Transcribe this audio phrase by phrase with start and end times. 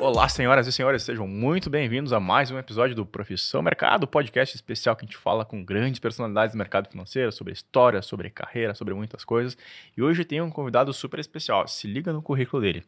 [0.00, 4.56] Olá, senhoras e senhores, sejam muito bem-vindos a mais um episódio do Profissão Mercado, podcast
[4.56, 8.74] especial que a gente fala com grandes personalidades do mercado financeiro sobre história, sobre carreira,
[8.74, 9.58] sobre muitas coisas.
[9.94, 12.82] E hoje tem um convidado super especial, se liga no currículo dele.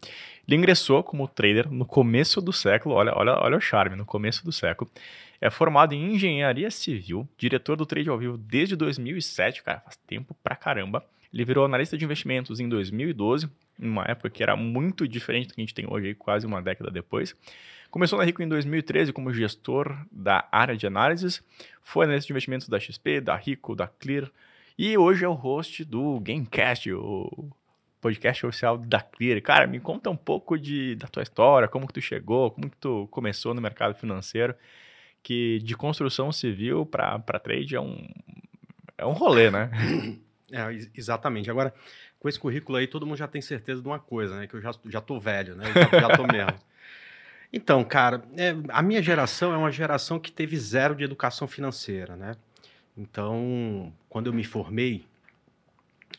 [0.48, 4.42] Ele ingressou como trader no começo do século, olha, olha, olha o charme, no começo
[4.42, 4.90] do século.
[5.38, 10.34] É formado em engenharia civil, diretor do trade ao vivo desde 2007, cara, faz tempo
[10.42, 11.04] pra caramba.
[11.30, 13.50] Ele virou analista de investimentos em 2012,
[13.82, 16.90] numa época que era muito diferente do que a gente tem hoje, quase uma década
[16.90, 17.36] depois.
[17.90, 21.42] Começou na Rico em 2013 como gestor da área de análises,
[21.82, 24.30] foi analista de investimentos da XP, da Rico, da Clear,
[24.78, 27.50] e hoje é o host do Gamecast, o
[28.00, 29.40] podcast oficial da Clear.
[29.42, 32.76] Cara, me conta um pouco de, da tua história, como que tu chegou, como que
[32.78, 34.54] tu começou no mercado financeiro,
[35.22, 38.08] que de construção civil para trade é um,
[38.96, 39.70] é um rolê, né?
[40.52, 41.50] É, exatamente.
[41.50, 41.74] Agora,
[42.20, 44.46] com esse currículo aí, todo mundo já tem certeza de uma coisa, né?
[44.46, 45.64] Que eu já, já tô velho, né?
[45.72, 46.54] já, já tô mesmo.
[47.54, 52.16] Então, cara, é, a minha geração é uma geração que teve zero de educação financeira,
[52.16, 52.34] né?
[52.96, 55.04] Então, quando eu me formei,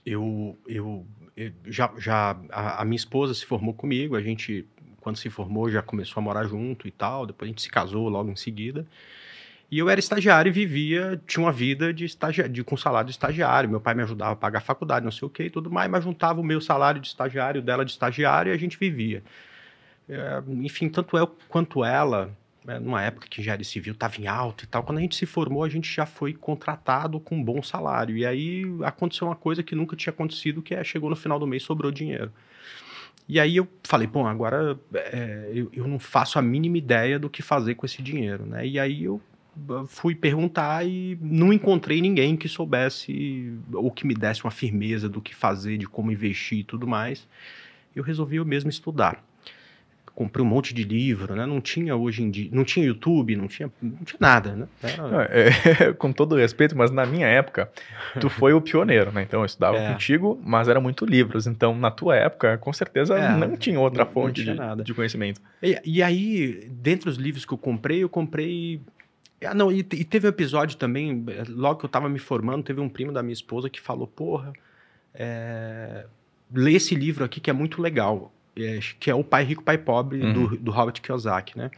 [0.06, 4.68] eu, eu, eu já, já a, a, minha esposa se formou comigo, a gente,
[5.02, 8.09] quando se formou, já começou a morar junto e tal, depois a gente se casou
[8.09, 8.86] logo em seguida.
[9.73, 13.13] E eu era estagiário e vivia, tinha uma vida de estagiário, de, com salário de
[13.13, 13.67] estagiário.
[13.67, 15.89] Meu pai me ajudava a pagar a faculdade, não sei o que e tudo mais,
[15.89, 19.23] mas juntava o meu salário de estagiário, dela de estagiário, e a gente vivia.
[20.07, 22.29] É, enfim, tanto eu quanto ela,
[22.63, 25.25] né, numa época que engenharia civil estava em alta e tal, quando a gente se
[25.25, 28.16] formou, a gente já foi contratado com um bom salário.
[28.16, 31.47] E aí aconteceu uma coisa que nunca tinha acontecido, que é chegou no final do
[31.47, 32.31] mês, sobrou dinheiro.
[33.27, 37.27] E aí eu falei, bom, agora é, eu, eu, não faço a mínima ideia do
[37.27, 38.67] que fazer com esse dinheiro, né?
[38.67, 39.19] E aí eu
[39.88, 45.22] fui perguntar e não encontrei ninguém que soubesse ou que me desse uma firmeza do
[45.22, 47.28] que fazer, de como investir e tudo mais.
[47.96, 49.24] Eu resolvi eu mesmo estudar.
[50.16, 51.44] Comprei um monte de livro, né?
[51.44, 54.68] Não tinha hoje em dia, não tinha YouTube, não tinha, não tinha nada, né?
[54.84, 55.24] Era...
[55.31, 57.72] É, com todo respeito, mas na minha época,
[58.19, 59.24] tu foi o pioneiro, né?
[59.24, 59.92] Então eu estudava é.
[59.92, 61.47] contigo, mas era muito livros.
[61.47, 65.42] Então na tua época, com certeza é, não tinha outra fonte tinha de, de, conhecimento.
[65.63, 68.81] E, e aí, dentre os livros que eu comprei, eu comprei
[69.46, 72.64] ah, não, e, e, teve um episódio também, eh, logo que eu tava me formando,
[72.64, 74.54] teve um primo da minha esposa que falou, porra,
[75.14, 76.06] é,
[76.54, 79.78] lê esse livro aqui que é muito legal, é, que é O Pai Rico, Pai
[79.78, 80.34] Pobre, uhum.
[80.34, 81.72] do, do Robert Kiyosaki, né?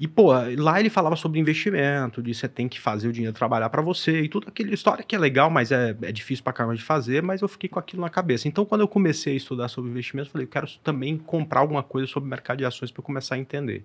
[0.00, 3.68] E, pô, lá ele falava sobre investimento, de você tem que fazer o dinheiro trabalhar
[3.68, 6.74] para você e tudo aquela história que é legal, mas é, é difícil pra caramba
[6.74, 8.48] de fazer, mas eu fiquei com aquilo na cabeça.
[8.48, 11.82] Então, quando eu comecei a estudar sobre investimento, eu falei, eu quero também comprar alguma
[11.82, 13.84] coisa sobre mercado de ações para começar a entender.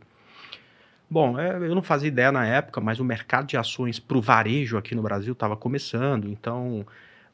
[1.09, 4.21] Bom, é, eu não fazia ideia na época, mas o mercado de ações para o
[4.21, 6.27] varejo aqui no Brasil estava começando.
[6.27, 6.85] Então,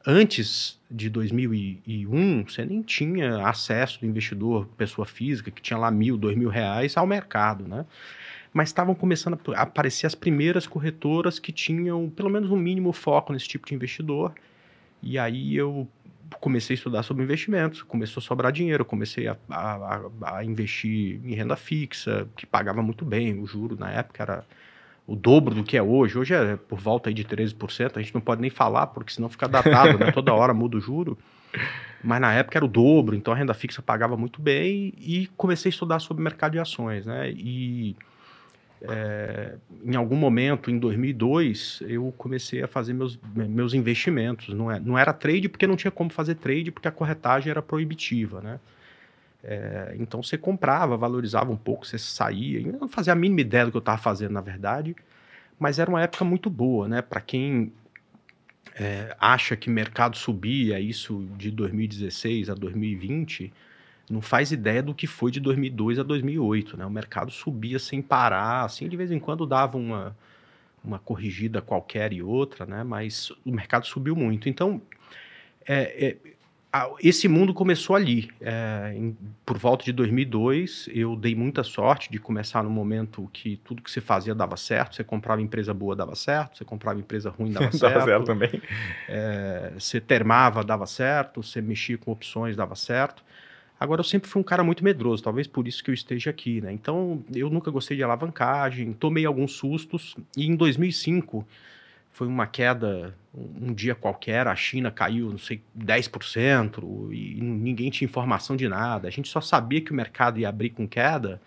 [0.06, 6.16] antes de 2001, você nem tinha acesso do investidor, pessoa física, que tinha lá mil,
[6.16, 7.86] dois mil reais ao mercado, né?
[8.52, 13.32] Mas estavam começando a aparecer as primeiras corretoras que tinham pelo menos um mínimo foco
[13.32, 14.34] nesse tipo de investidor.
[15.02, 15.88] E aí eu
[16.40, 21.34] comecei a estudar sobre investimentos, começou a sobrar dinheiro, comecei a, a, a, investir em
[21.34, 24.44] renda fixa, que pagava muito bem, o juro na época era
[25.06, 28.14] o dobro do que é hoje, hoje é por volta aí de 13%, a gente
[28.14, 30.10] não pode nem falar, porque senão fica datado, né?
[30.12, 31.18] toda hora muda o juro,
[32.02, 35.68] mas na época era o dobro, então a renda fixa pagava muito bem e comecei
[35.68, 37.96] a estudar sobre mercado de ações, né, e
[38.88, 39.54] é,
[39.84, 44.48] em algum momento, em 2002, eu comecei a fazer meus, meus investimentos.
[44.54, 47.62] Não, é, não era trade porque não tinha como fazer trade, porque a corretagem era
[47.62, 48.60] proibitiva, né?
[49.44, 52.60] É, então você comprava, valorizava um pouco, você saía.
[52.60, 54.96] Eu não fazia a mínima ideia do que eu estava fazendo, na verdade,
[55.58, 57.02] mas era uma época muito boa, né?
[57.02, 57.72] Para quem
[58.74, 63.52] é, acha que mercado subia, isso de 2016 a 2020
[64.10, 66.84] não faz ideia do que foi de 2002 a 2008, né?
[66.84, 70.16] O mercado subia sem parar, assim, de vez em quando dava uma,
[70.84, 72.82] uma corrigida qualquer e outra, né?
[72.82, 74.48] Mas o mercado subiu muito.
[74.48, 74.82] Então,
[75.66, 76.16] é, é,
[76.72, 78.30] a, esse mundo começou ali.
[78.40, 83.58] É, em, por volta de 2002, eu dei muita sorte de começar no momento que
[83.58, 84.96] tudo que você fazia dava certo.
[84.96, 86.56] Você comprava empresa boa, dava certo.
[86.56, 87.92] Você comprava empresa ruim, dava certo.
[87.92, 88.62] dava certo também.
[89.08, 91.42] É, você termava, dava certo.
[91.42, 93.22] Você mexia com opções, dava certo.
[93.82, 96.60] Agora, eu sempre fui um cara muito medroso, talvez por isso que eu esteja aqui,
[96.60, 96.72] né?
[96.72, 101.44] Então, eu nunca gostei de alavancagem, tomei alguns sustos, e em 2005
[102.12, 108.06] foi uma queda, um dia qualquer, a China caiu, não sei, 10%, e ninguém tinha
[108.06, 109.08] informação de nada.
[109.08, 111.40] A gente só sabia que o mercado ia abrir com queda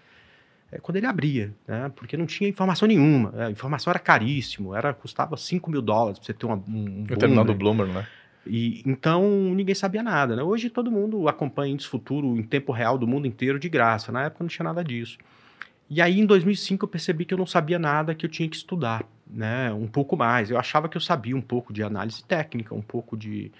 [0.70, 1.90] é, quando ele abria, né?
[1.96, 3.34] Porque não tinha informação nenhuma.
[3.46, 7.06] A informação era caríssimo, era, custava 5 mil dólares para você ter uma, um.
[7.10, 8.06] O terminal do Bloomberg, né?
[8.48, 9.24] E, então
[9.56, 10.36] ninguém sabia nada.
[10.36, 10.44] Né?
[10.44, 14.12] Hoje todo mundo acompanha índice futuro em tempo real do mundo inteiro de graça.
[14.12, 15.18] Na época não tinha nada disso.
[15.90, 18.56] E aí, em 2005, eu percebi que eu não sabia nada, que eu tinha que
[18.56, 19.72] estudar, né?
[19.72, 20.50] Um pouco mais.
[20.50, 23.52] Eu achava que eu sabia um pouco de análise técnica, um pouco de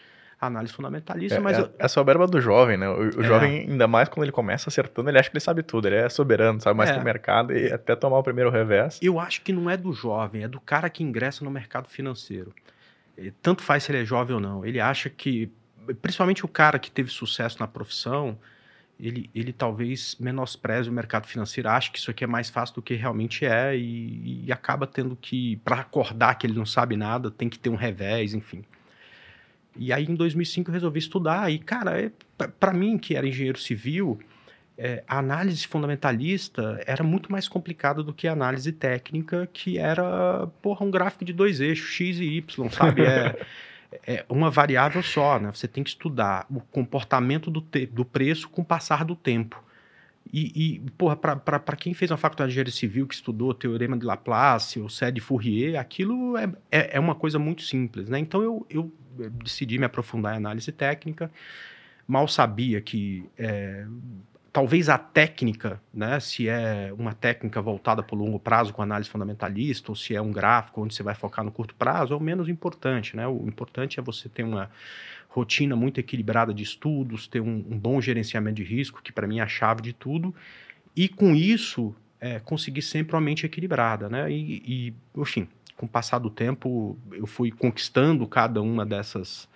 [0.42, 1.58] análise fundamentalista, É, mas...
[1.58, 2.90] é, eu- é soberba do jovem, né?
[2.90, 3.28] O, o É.
[3.28, 5.88] jovem, ainda mais quando ele começa acertando, ele acha que ele sabe tudo.
[5.88, 6.94] Ele é soberano, sabe mais É.
[6.94, 9.00] que o mercado e até tomar o primeiro revés.
[9.04, 12.54] Eu acho que não é do jovem, é do cara que ingressa no mercado financeiro.
[13.18, 14.66] Eh, Tanto faz se ele é jovem ou não.
[14.66, 15.50] Ele acha que,
[16.02, 18.38] principalmente o cara que teve sucesso na profissão,
[19.00, 22.82] ele, ele talvez menospreze o mercado financeiro, acha que isso aqui é mais fácil do
[22.82, 27.30] que realmente é e, e acaba tendo que, para acordar que ele não sabe nada,
[27.30, 28.64] tem que ter um revés, enfim.
[29.78, 31.52] E aí, em 2005, eu resolvi estudar.
[31.52, 32.12] E, cara, é,
[32.60, 34.18] para mim, que era engenheiro civil,
[34.78, 40.48] é, a análise fundamentalista era muito mais complicada do que a análise técnica, que era,
[40.62, 43.04] porra, um gráfico de dois eixos, X e Y, sabe?
[43.04, 43.36] É,
[44.06, 45.50] é uma variável só, né?
[45.54, 47.62] Você tem que estudar o comportamento do,
[47.92, 49.64] do preço com o passar do tempo.
[50.34, 54.06] E, e porra, para quem fez uma faculdade de engenharia civil, que estudou Teorema de
[54.06, 58.20] Laplace ou Sé de Fourier, aquilo é, é, é uma coisa muito simples, né?
[58.20, 58.92] Então eu, eu
[59.44, 61.32] decidi me aprofundar em análise técnica,
[62.08, 63.86] mal sabia que é,
[64.56, 69.10] talvez a técnica, né, se é uma técnica voltada para o longo prazo com análise
[69.10, 72.22] fundamentalista, ou se é um gráfico onde você vai focar no curto prazo, é o
[72.22, 73.18] menos importante.
[73.18, 73.28] Né?
[73.28, 74.72] O importante é você ter uma
[75.28, 79.40] rotina muito equilibrada de estudos, ter um, um bom gerenciamento de risco, que para mim
[79.40, 80.34] é a chave de tudo,
[80.96, 84.08] e com isso é, conseguir sempre uma mente equilibrada.
[84.08, 84.32] Né?
[84.32, 89.50] E, e, enfim, com o passar do tempo, eu fui conquistando cada uma dessas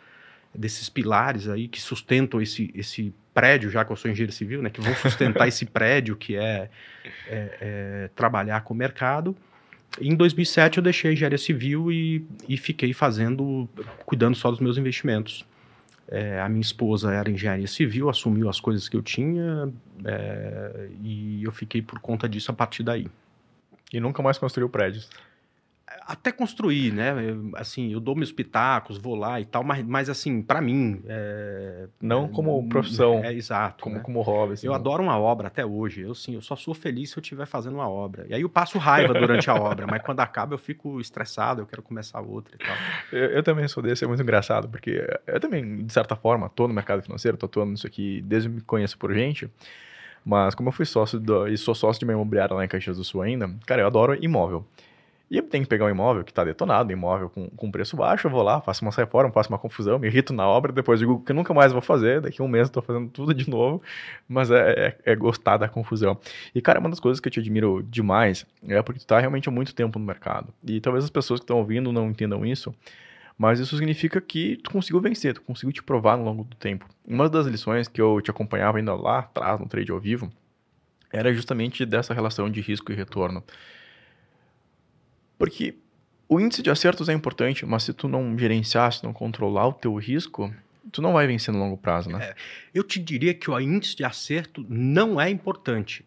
[0.60, 4.70] desses pilares aí que sustentam esse, esse prédio, já que eu sou engenheiro civil, né,
[4.70, 6.70] que vão sustentar esse prédio que é,
[7.28, 9.36] é, é, trabalhar com o mercado.
[10.02, 13.70] Em 2007 eu deixei a engenharia civil e, e fiquei fazendo,
[14.06, 15.46] cuidando só dos meus investimentos.
[16.10, 19.72] É, a minha esposa era engenharia civil, assumiu as coisas que eu tinha
[20.04, 23.08] é, e eu fiquei por conta disso a partir daí.
[23.94, 25.10] E nunca mais construiu prédios.
[26.12, 27.14] Até construir, né?
[27.56, 31.04] Assim, eu dou meus pitacos, vou lá e tal, mas, mas assim, para mim.
[31.08, 33.84] É, Não é, como profissão, É, exato.
[33.84, 34.02] como, né?
[34.02, 34.54] como hobby.
[34.54, 34.80] assim, Eu não.
[34.80, 36.02] adoro uma obra até hoje.
[36.02, 38.26] Eu, sim, eu só sou feliz se eu estiver fazendo uma obra.
[38.28, 41.68] E aí eu passo raiva durante a obra, mas quando acaba eu fico estressado, eu
[41.68, 42.76] quero começar outra e tal.
[43.12, 46.68] Eu, eu também sou desse, é muito engraçado, porque eu também, de certa forma, tô
[46.68, 49.48] no mercado financeiro, tô atuando nisso aqui desde que me conheço por gente.
[50.26, 52.98] Mas como eu fui sócio do, e sou sócio de uma imobiliária lá em Caxias
[52.98, 54.66] do Sul ainda, cara, eu adoro imóvel.
[55.30, 57.96] E eu tenho que pegar um imóvel que tá detonado, um imóvel com, com preço
[57.96, 61.00] baixo, eu vou lá, faço uma reforma, faço uma confusão, me irrito na obra, depois
[61.00, 63.82] digo que nunca mais vou fazer, daqui a um mês tô fazendo tudo de novo,
[64.28, 66.18] mas é, é, é gostar da confusão.
[66.54, 69.48] E, cara, uma das coisas que eu te admiro demais é porque tu tá realmente
[69.48, 70.52] há muito tempo no mercado.
[70.66, 72.74] E talvez as pessoas que estão ouvindo não entendam isso,
[73.38, 76.86] mas isso significa que tu conseguiu vencer, tu conseguiu te provar no longo do tempo.
[77.08, 80.30] Uma das lições que eu te acompanhava ainda lá atrás, no trade ao vivo,
[81.12, 83.44] era justamente dessa relação de risco e retorno.
[85.40, 85.74] Porque
[86.28, 89.74] o índice de acertos é importante, mas se tu não gerenciar, se não controlar o
[89.74, 90.54] teu risco,
[90.92, 92.36] tu não vai vencer no longo prazo, né?
[92.74, 96.06] Eu te diria que o índice de acerto não é importante.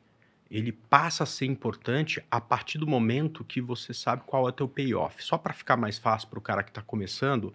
[0.50, 4.52] Ele passa a ser importante a partir do momento que você sabe qual é o
[4.52, 5.25] teu payoff.
[5.25, 7.55] Só para ficar mais fácil para o cara que está começando,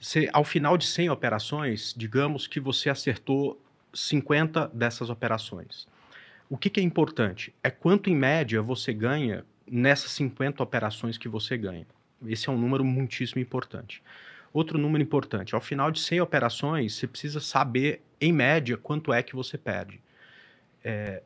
[0.00, 3.62] você, ao final de 100 operações, digamos que você acertou
[3.92, 5.86] 50 dessas operações.
[6.48, 7.54] O que, que é importante?
[7.62, 11.86] É quanto, em média, você ganha nessas 50 operações que você ganha.
[12.26, 14.02] Esse é um número muitíssimo importante.
[14.52, 19.22] Outro número importante, ao final de 100 operações, você precisa saber, em média, quanto é
[19.22, 20.00] que você perde.
[20.84, 21.22] É,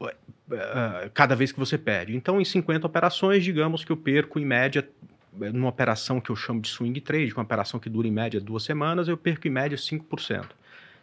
[0.00, 2.14] uh, cada vez que você perde.
[2.14, 4.86] Então, em 50 operações, digamos que eu perco, em média,
[5.32, 8.62] numa operação que eu chamo de swing trade, uma operação que dura, em média, duas
[8.62, 10.50] semanas, eu perco, em média, 5%.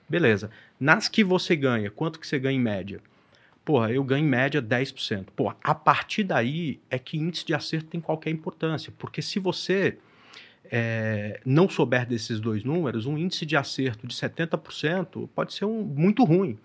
[0.08, 0.52] Beleza.
[0.80, 3.02] Nas que você ganha, quanto que você ganha em média?
[3.66, 5.28] Porra, eu ganho em média 10%.
[5.36, 9.98] Porra, a partir daí é que índice de acerto tem qualquer importância, porque se você
[10.66, 15.82] é, não souber desses dois números, um índice de acerto de 70% pode ser um,
[15.82, 16.58] muito ruim.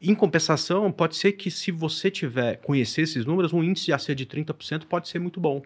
[0.00, 4.18] Em compensação, pode ser que se você tiver conhecer esses números, um índice de acerto
[4.18, 5.62] de 30% pode ser muito bom.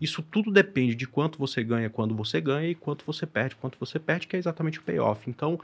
[0.00, 3.78] Isso tudo depende de quanto você ganha quando você ganha e quanto você perde quanto
[3.78, 5.30] você perde, que é exatamente o payoff.
[5.30, 5.60] Então,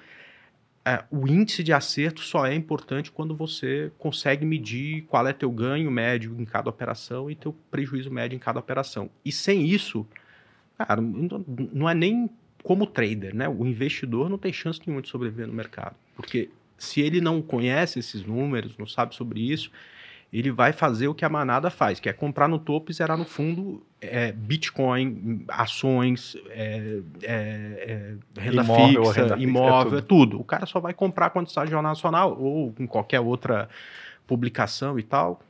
[0.88, 5.50] é, o índice de acerto só é importante quando você consegue medir qual é teu
[5.50, 9.10] ganho médio em cada operação e teu prejuízo médio em cada operação.
[9.22, 10.06] E sem isso,
[10.78, 12.30] cara, não é nem
[12.62, 13.46] como trader, né?
[13.46, 17.98] O investidor não tem chance nenhuma de sobreviver no mercado, porque se ele não conhece
[17.98, 19.70] esses números, não sabe sobre isso,
[20.32, 23.16] ele vai fazer o que a manada faz, que é comprar no topo e zerar
[23.16, 30.02] no fundo é, Bitcoin, ações, é, é, renda Imóvel, fixa, renda fixa, imóvel, é é
[30.02, 30.38] tudo.
[30.38, 33.68] O cara só vai comprar quando está no Jornal Nacional ou em qualquer outra
[34.26, 35.40] publicação e tal.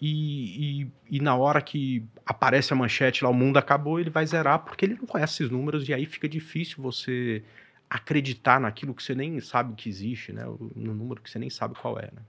[0.00, 4.24] e, e, e, na hora que aparece a manchete lá, o mundo acabou, ele vai
[4.24, 7.42] zerar porque ele não conhece esses números e aí fica difícil você
[7.90, 10.44] acreditar naquilo que você nem sabe que existe, né?
[10.76, 12.22] No número que você nem sabe qual é, né?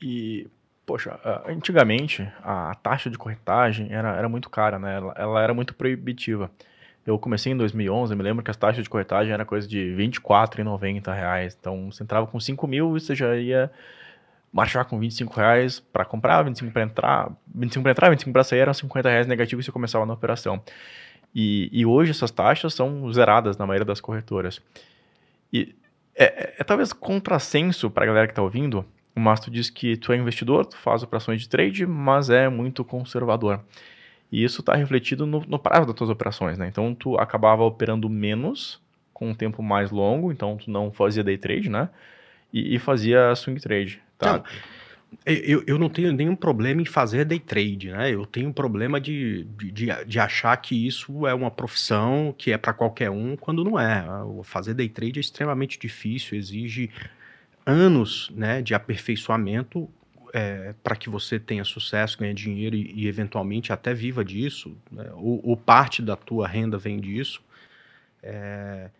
[0.00, 0.46] E,
[0.86, 4.96] poxa, antigamente a taxa de corretagem era, era muito cara, né?
[4.96, 6.50] Ela, ela era muito proibitiva.
[7.06, 9.94] Eu comecei em 2011, eu me lembro que as taxas de corretagem era coisa de
[9.96, 11.56] 24,90 reais.
[11.58, 13.70] Então, você entrava com 5 mil e você já ia
[14.50, 18.60] marchar com 25 reais para comprar, 25 para entrar, 25 para entrar, 25 para sair,
[18.60, 20.62] eram 50 reais negativos e você começava na operação.
[21.34, 24.62] E, e, hoje essas taxas são zeradas na maioria das corretoras.
[25.52, 25.74] E
[26.14, 29.96] é, é, é talvez contrassenso para a galera que está ouvindo, o Mastro diz que
[29.96, 33.60] tu é investidor, tu faz operações de trade, mas é muito conservador.
[34.30, 36.66] E isso está refletido no, no, prazo das tuas operações, né?
[36.66, 41.38] Então tu acabava operando menos com um tempo mais longo, então tu não fazia day
[41.38, 41.88] trade, né?
[42.52, 44.02] E, e fazia swing trade.
[44.18, 44.38] Tá?
[44.38, 44.44] Não,
[45.24, 48.12] eu, eu não tenho nenhum problema em fazer day trade, né?
[48.12, 52.58] Eu tenho um problema de, de, de achar que isso é uma profissão que é
[52.58, 54.04] para qualquer um, quando não é.
[54.42, 56.90] Fazer day trade é extremamente difícil, exige
[57.66, 59.88] anos né, de aperfeiçoamento
[60.34, 65.08] é, para que você tenha sucesso, ganhe dinheiro e, e eventualmente até viva disso, né?
[65.14, 67.40] ou, ou, parte da tua renda vem disso.
[68.20, 68.90] É,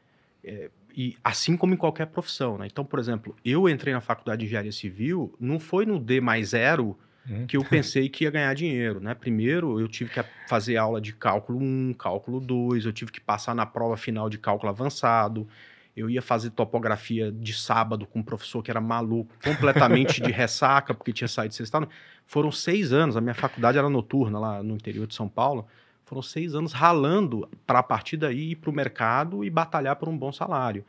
[0.44, 2.68] é, e assim como em qualquer profissão, né?
[2.71, 6.50] Então, por exemplo, eu entrei na faculdade de engenharia civil, não foi no D mais
[6.50, 6.97] zero
[7.28, 7.47] hum.
[7.49, 9.12] que eu pensei que ia ganhar dinheiro, né?
[9.12, 13.56] Primeiro, eu tive que fazer aula de cálculo 1, cálculo 2, eu tive que passar
[13.56, 15.49] na prova final de cálculo avançado.
[15.97, 20.93] Eu ia fazer topografia de sábado com um professor que era maluco, completamente de ressaca,
[20.93, 21.89] porque tinha saído de sexta.
[22.27, 25.67] Foram seis anos, a minha faculdade era noturna lá no interior de São Paulo.
[26.05, 30.09] Foram seis anos ralando para a partir daí ir para o mercado e batalhar por
[30.09, 30.85] um bom salário.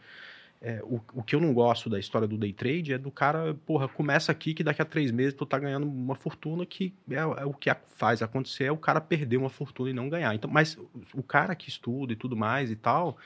[0.61, 3.53] É, o, o, que eu não gosto da história do day trade é do cara,
[3.67, 7.17] porra, começa aqui que daqui a três meses tu tá ganhando uma fortuna que é,
[7.17, 10.33] é o que faz acontecer é o cara perder uma fortuna e não ganhar.
[10.33, 10.75] Então, mas
[11.13, 13.17] o cara que estuda e tudo mais e tal,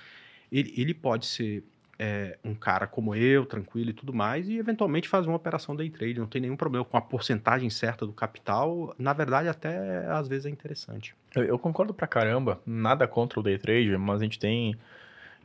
[0.52, 1.64] ele, ele pode ser
[2.00, 5.90] é, um cara como eu, tranquilo e tudo mais, e eventualmente fazer uma operação day
[5.90, 8.96] trade, não tem nenhum problema com a porcentagem certa do capital.
[8.98, 11.14] Na verdade, até às vezes é interessante.
[11.36, 14.78] Eu, eu concordo pra caramba, nada contra o day trade, mas a gente tem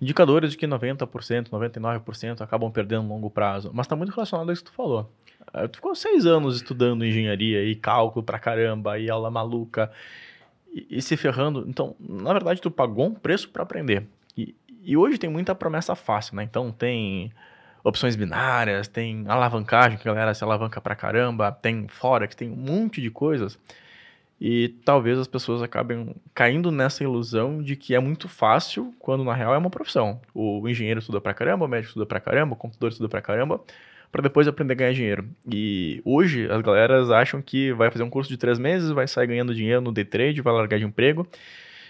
[0.00, 3.70] indicadores de que 90%, 99% acabam perdendo no longo prazo.
[3.74, 5.10] Mas está muito relacionado a isso que tu falou.
[5.52, 9.90] É, tu ficou seis anos estudando engenharia e cálculo pra caramba, e aula maluca,
[10.72, 11.64] e, e se ferrando.
[11.68, 14.06] Então, na verdade, tu pagou um preço para aprender.
[14.84, 16.42] E, hoje tem muita promessa fácil, né?
[16.42, 17.32] Então tem
[17.82, 22.56] opções binárias, tem alavancagem, que a galera se alavanca pra caramba, tem Forex, tem um
[22.56, 23.58] monte de coisas.
[24.40, 29.32] E talvez as pessoas acabem caindo nessa ilusão de que é muito fácil, quando na
[29.32, 30.20] real é uma profissão.
[30.34, 33.60] O engenheiro estuda pra caramba, o médico estuda pra caramba, o computador estuda pra caramba,
[34.10, 35.28] para depois aprender a ganhar dinheiro.
[35.50, 39.26] E hoje as galeras acham que vai fazer um curso de três meses, vai sair
[39.26, 41.26] ganhando dinheiro no day trade, vai largar de emprego.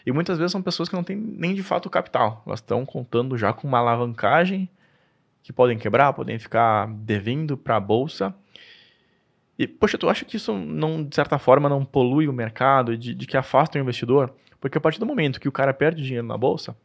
[0.06, 2.42] E muitas vezes são pessoas que não têm nem de fato capital.
[2.46, 4.68] Elas estão contando já com uma alavancagem
[5.42, 8.34] que podem quebrar, podem ficar devendo para a bolsa.
[9.58, 13.14] E, poxa, tu acha que isso não, de certa forma, não polui o mercado, de,
[13.14, 14.34] de que afasta o investidor?
[14.60, 16.76] Porque a partir do momento que o cara perde dinheiro na bolsa,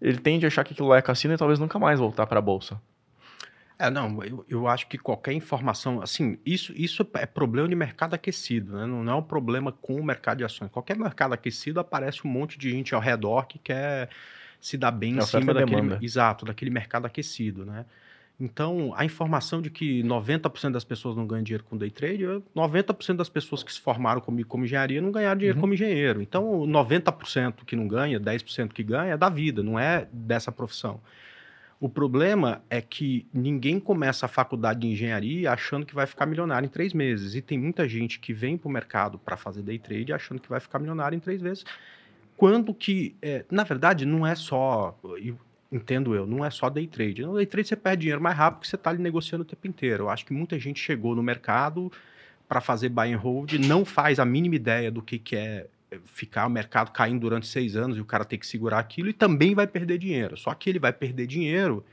[0.00, 2.38] ele tende a achar que aquilo lá é cassino e talvez nunca mais voltar para
[2.38, 2.80] a bolsa.
[3.78, 8.14] É, não, eu, eu acho que qualquer informação, assim, isso, isso é problema de mercado
[8.14, 8.86] aquecido, né?
[8.86, 10.68] Não, não é um problema com o mercado de ações.
[10.70, 14.10] Qualquer mercado aquecido aparece um monte de gente ao redor que quer
[14.60, 17.86] se dar bem é em cima daquele, exato, daquele mercado aquecido, né?
[18.40, 23.16] Então, a informação de que 90% das pessoas não ganham dinheiro com day trade, 90%
[23.16, 25.60] das pessoas que se formaram como, como engenharia não ganharam dinheiro uhum.
[25.60, 26.22] como engenheiro.
[26.22, 31.00] Então, 90% que não ganha, 10% que ganha é da vida, não é dessa profissão.
[31.80, 36.66] O problema é que ninguém começa a faculdade de engenharia achando que vai ficar milionário
[36.66, 37.36] em três meses.
[37.36, 40.48] E tem muita gente que vem para o mercado para fazer day trade achando que
[40.48, 41.64] vai ficar milionário em três meses.
[42.36, 44.98] Quando que, é, na verdade, não é só,
[45.70, 47.22] entendo eu, não é só day trade.
[47.22, 49.66] No day trade você perde dinheiro mais rápido porque você está ali negociando o tempo
[49.68, 50.04] inteiro.
[50.04, 51.92] Eu acho que muita gente chegou no mercado
[52.48, 55.66] para fazer buy and hold, não faz a mínima ideia do que, que é
[56.04, 59.12] ficar o mercado caindo durante seis anos e o cara ter que segurar aquilo e
[59.12, 60.36] também vai perder dinheiro.
[60.36, 61.84] Só que ele vai perder dinheiro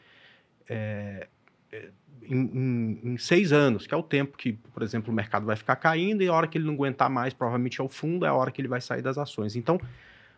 [0.68, 1.28] é,
[1.72, 1.90] é,
[2.24, 5.56] em, em, em, seis anos, que é o tempo que, por exemplo, o mercado vai
[5.56, 8.30] ficar caindo e a hora que ele não aguentar mais, provavelmente é o fundo, é
[8.30, 9.56] a hora que ele vai sair das ações.
[9.56, 9.80] Então,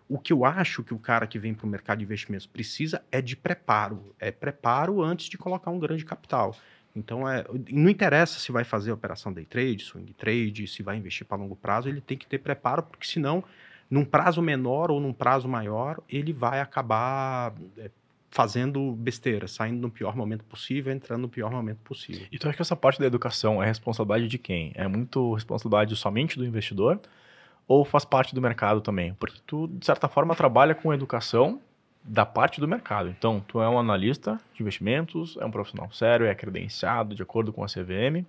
[0.09, 3.03] o que eu acho que o cara que vem para o mercado de investimentos precisa
[3.11, 4.15] é de preparo.
[4.19, 6.55] É preparo antes de colocar um grande capital.
[6.97, 11.25] Então, é, não interessa se vai fazer operação day trade, swing trade, se vai investir
[11.25, 13.43] para longo prazo, ele tem que ter preparo, porque senão,
[13.89, 17.89] num prazo menor ou num prazo maior, ele vai acabar é,
[18.29, 22.27] fazendo besteira, saindo no pior momento possível, entrando no pior momento possível.
[22.31, 24.71] E tu acha que essa parte da educação é responsabilidade de quem?
[24.75, 26.99] É muito responsabilidade somente do investidor
[27.67, 29.13] ou faz parte do mercado também?
[29.15, 31.61] Porque tu, de certa forma, trabalha com educação
[32.07, 33.09] da parte do mercado.
[33.09, 37.51] Então, tu é um analista de investimentos, é um profissional sério, é credenciado de acordo
[37.51, 38.25] com a CVM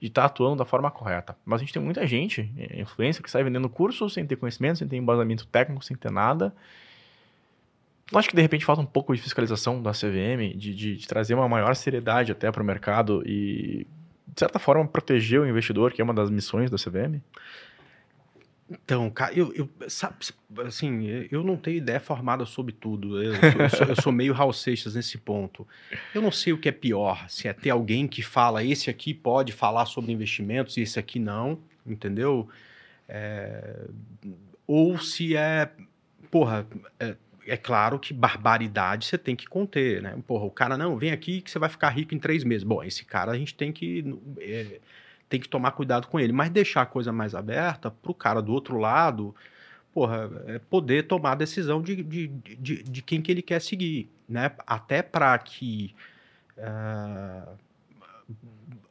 [0.00, 1.36] e está atuando da forma correta.
[1.44, 4.78] Mas a gente tem muita gente, é, influência, que sai vendendo cursos sem ter conhecimento,
[4.78, 6.54] sem ter embasamento técnico, sem ter nada.
[8.10, 11.08] Eu acho que de repente falta um pouco de fiscalização da CVM, de, de, de
[11.08, 13.86] trazer uma maior seriedade até para o mercado e,
[14.26, 17.20] de certa forma, proteger o investidor, que é uma das missões da CVM.
[18.70, 20.16] Então, cara, eu, eu sabe,
[20.64, 23.22] assim, eu não tenho ideia formada sobre tudo.
[23.22, 25.66] Eu, eu, sou, eu sou, meio Raul Seixas nesse ponto.
[26.14, 29.12] Eu não sei o que é pior, se é ter alguém que fala esse aqui
[29.12, 32.48] pode falar sobre investimentos e esse aqui não, entendeu?
[33.08, 33.88] É,
[34.66, 35.70] ou se é,
[36.30, 36.66] porra,
[36.98, 37.16] é,
[37.46, 40.16] é, claro que barbaridade você tem que conter, né?
[40.26, 42.64] Porra, o cara, não, vem aqui que você vai ficar rico em três meses.
[42.64, 44.18] Bom, esse cara a gente tem que...
[44.38, 44.80] É,
[45.32, 46.30] tem que tomar cuidado com ele.
[46.30, 49.34] Mas deixar a coisa mais aberta para o cara do outro lado,
[49.94, 54.10] porra, é poder tomar a decisão de, de, de, de, quem que ele quer seguir,
[54.28, 54.52] né?
[54.66, 55.94] Até para que
[56.58, 57.48] uh,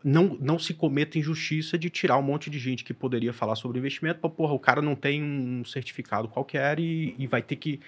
[0.03, 3.77] não, não se cometa injustiça de tirar um monte de gente que poderia falar sobre
[3.77, 7.79] investimento, para porra, o cara não tem um certificado qualquer e, e vai ter que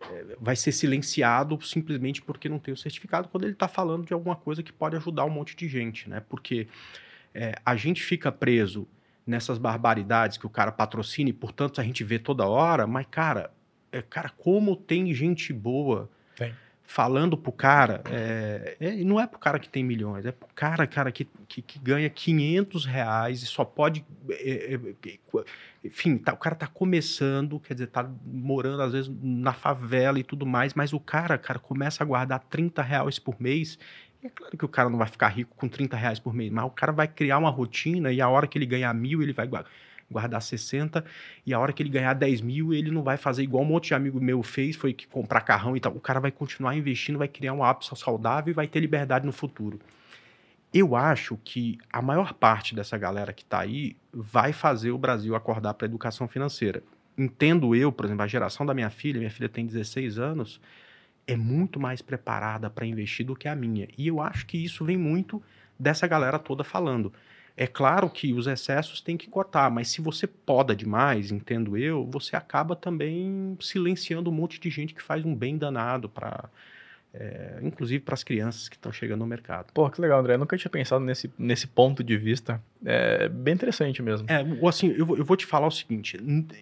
[0.00, 4.12] eh, vai ser silenciado simplesmente porque não tem o certificado quando ele está falando de
[4.12, 6.20] alguma coisa que pode ajudar um monte de gente, né?
[6.28, 6.66] Porque
[7.34, 8.88] é, a gente fica preso
[9.26, 13.52] nessas barbaridades que o cara patrocina e, portanto, a gente vê toda hora, mas, cara,
[13.92, 16.54] é, cara, como tem gente boa tem.
[16.82, 20.86] falando pro cara, é, é, não é pro cara que tem milhões, é pro cara,
[20.86, 25.44] cara, que, que, que ganha 500 reais e só pode, é, é, é,
[25.84, 30.24] enfim, tá, o cara tá começando, quer dizer, tá morando às vezes na favela e
[30.24, 33.78] tudo mais, mas o cara, cara, começa a guardar 30 reais por mês
[34.22, 36.64] é claro que o cara não vai ficar rico com 30 reais por mês, mas
[36.64, 39.48] o cara vai criar uma rotina e a hora que ele ganhar mil, ele vai
[40.10, 41.04] guardar 60,
[41.46, 43.88] e a hora que ele ganhar 10 mil, ele não vai fazer igual um monte
[43.88, 45.94] de amigo meu fez, foi que comprar carrão e tal.
[45.94, 49.32] O cara vai continuar investindo, vai criar um hábito saudável e vai ter liberdade no
[49.32, 49.80] futuro.
[50.72, 55.34] Eu acho que a maior parte dessa galera que está aí vai fazer o Brasil
[55.34, 56.82] acordar para a educação financeira.
[57.18, 60.60] Entendo eu, por exemplo, a geração da minha filha, minha filha tem 16 anos,
[61.32, 63.88] é muito mais preparada para investir do que a minha.
[63.96, 65.42] E eu acho que isso vem muito
[65.78, 67.12] dessa galera toda falando.
[67.56, 72.06] É claro que os excessos tem que cortar, mas se você poda demais, entendo eu,
[72.06, 76.48] você acaba também silenciando um monte de gente que faz um bem danado para
[77.12, 79.72] é, inclusive para as crianças que estão chegando no mercado.
[79.72, 80.34] Pô, que legal, André.
[80.34, 82.62] Eu nunca tinha pensado nesse, nesse ponto de vista.
[82.84, 84.26] É bem interessante mesmo.
[84.30, 86.16] É, assim, eu, eu vou te falar o seguinte: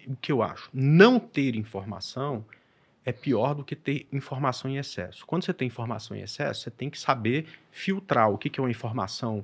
[0.07, 0.69] o que eu acho.
[0.73, 2.43] Não ter informação
[3.09, 5.25] é pior do que ter informação em excesso.
[5.25, 8.63] Quando você tem informação em excesso, você tem que saber filtrar o que, que é
[8.63, 9.43] uma informação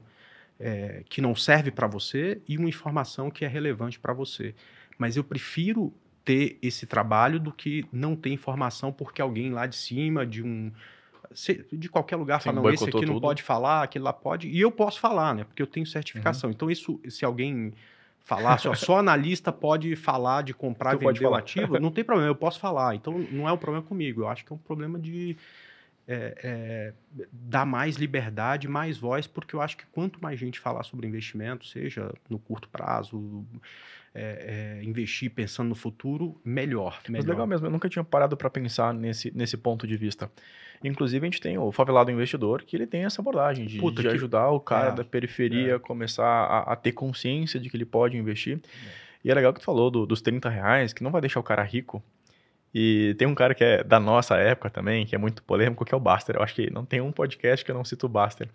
[0.60, 4.54] é, que não serve para você e uma informação que é relevante para você.
[4.98, 9.76] Mas eu prefiro ter esse trabalho do que não ter informação porque alguém lá de
[9.76, 10.72] cima, de um
[11.72, 13.22] de qualquer lugar Sim, fala, não, esse aqui não tudo.
[13.22, 15.44] pode falar, aquele lá pode, e eu posso falar, né?
[15.44, 16.50] Porque eu tenho certificação.
[16.50, 16.54] Uhum.
[16.54, 17.74] Então, isso, se alguém
[18.26, 22.28] falar, só, só analista pode falar de comprar e vender o ativo, não tem problema,
[22.30, 22.96] eu posso falar.
[22.96, 25.38] Então não é um problema comigo, eu acho que é um problema de
[26.08, 30.84] é, é, dar mais liberdade, mais voz, porque eu acho que quanto mais gente falar
[30.84, 33.46] sobre investimento, seja no curto prazo,
[34.14, 37.20] é, é investir pensando no futuro, melhor, melhor.
[37.20, 40.32] Mas legal mesmo, eu nunca tinha parado para pensar nesse, nesse ponto de vista.
[40.88, 44.08] Inclusive, a gente tem o favelado investidor, que ele tem essa abordagem de, Puta, de
[44.08, 44.14] que...
[44.14, 45.76] ajudar o cara é, da periferia é.
[45.76, 48.60] a começar a, a, ter consciência de que ele pode investir.
[48.64, 49.06] É.
[49.26, 51.44] E é legal que tu falou do, dos 30 reais, que não vai deixar o
[51.44, 52.04] cara rico.
[52.74, 55.94] E tem um cara que é da nossa época também, que é muito polêmico, que
[55.94, 56.36] é o Baster.
[56.36, 58.50] Eu acho que não tem um podcast que eu não cito o Baster.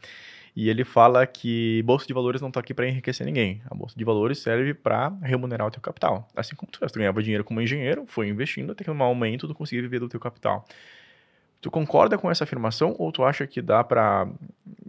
[0.55, 3.63] E ele fala que bolsa de valores não está aqui para enriquecer ninguém.
[3.71, 6.29] A bolsa de valores serve para remunerar o teu capital.
[6.37, 9.55] Assim como tu tu ganhava dinheiro como engenheiro, foi investindo, até que no aumento tu
[9.55, 10.67] conseguia viver do teu capital.
[11.61, 14.27] Tu concorda com essa afirmação ou tu acha que dá para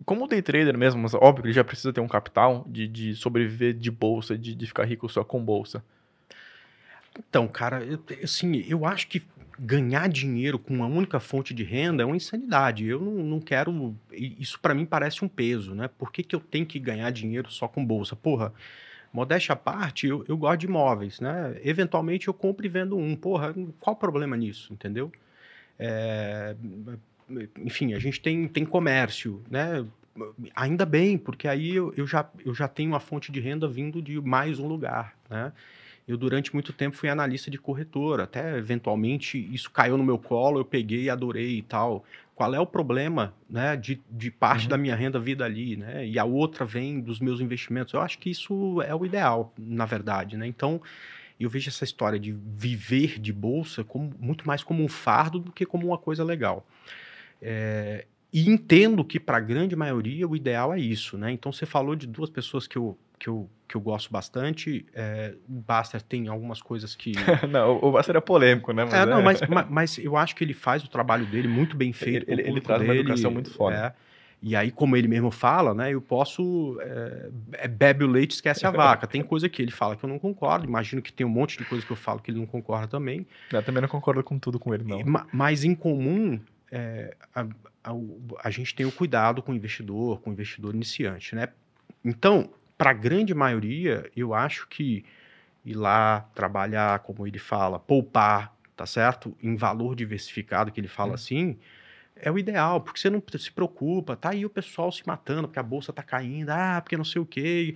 [0.06, 3.16] como day trader mesmo, mas óbvio que ele já precisa ter um capital de, de
[3.16, 5.84] sobreviver de bolsa, de, de ficar rico só com bolsa?
[7.18, 9.22] Então, cara, eu, assim, eu acho que
[9.60, 12.86] ganhar dinheiro com uma única fonte de renda é uma insanidade.
[12.86, 13.96] Eu não, não quero.
[14.12, 15.90] Isso para mim parece um peso, né?
[15.98, 18.16] Por que, que eu tenho que ganhar dinheiro só com bolsa?
[18.16, 18.54] Porra,
[19.14, 21.60] modéstia à parte, eu, eu gosto de imóveis, né?
[21.64, 23.16] Eventualmente eu compro e vendo um.
[23.16, 25.12] Porra, qual o problema nisso, entendeu?
[25.84, 26.56] É,
[27.60, 29.84] enfim, a gente tem, tem comércio, né?
[30.56, 34.00] Ainda bem, porque aí eu, eu, já, eu já tenho uma fonte de renda vindo
[34.00, 35.52] de mais um lugar, né?
[36.08, 38.24] Eu, durante muito tempo, fui analista de corretora.
[38.24, 42.04] Até, eventualmente, isso caiu no meu colo, eu peguei adorei e tal.
[42.36, 44.70] qual é o problema né, de, de parte uhum.
[44.70, 46.06] da minha renda vida ali, né?
[46.06, 47.94] E a outra vem dos meus investimentos.
[47.94, 50.46] Eu acho que isso é o ideal, na verdade, né?
[50.46, 50.82] Então,
[51.44, 55.52] eu vejo essa história de viver de bolsa como, muito mais como um fardo do
[55.52, 56.66] que como uma coisa legal.
[57.42, 61.32] É, e entendo que, para a grande maioria, o ideal é isso, né?
[61.32, 64.86] Então, você falou de duas pessoas que eu, que eu, que eu gosto bastante.
[64.94, 67.12] É, o Baster tem algumas coisas que...
[67.50, 68.86] não, o Baster é polêmico, né?
[68.86, 69.06] Mas é, é...
[69.06, 72.30] Não, mas, mas, mas, eu acho que ele faz o trabalho dele muito bem feito.
[72.30, 73.76] Ele, ele, ele traz dele, uma educação muito foda.
[73.76, 73.94] É,
[74.42, 75.94] e aí, como ele mesmo fala, né?
[75.94, 76.78] Eu posso...
[76.82, 79.06] É, é, bebe o leite, esquece a vaca.
[79.06, 80.66] Tem coisa que ele fala que eu não concordo.
[80.66, 83.28] Imagino que tem um monte de coisa que eu falo que ele não concorda também.
[83.52, 85.04] Eu também não concordo com tudo com ele, não.
[85.32, 86.40] Mas, em comum...
[86.74, 87.42] É, a,
[87.84, 87.92] a,
[88.46, 91.50] a, gente tem o cuidado com o investidor, com o investidor iniciante, né?
[92.02, 95.04] Então, para a grande maioria, eu acho que
[95.66, 99.36] ir lá trabalhar, como ele fala, poupar, tá certo?
[99.44, 101.16] Em valor diversificado, que ele fala hum.
[101.16, 101.58] assim,
[102.22, 105.60] é o ideal, porque você não se preocupa, tá aí o pessoal se matando, porque
[105.60, 107.76] a bolsa tá caindo, ah, porque não sei o quê.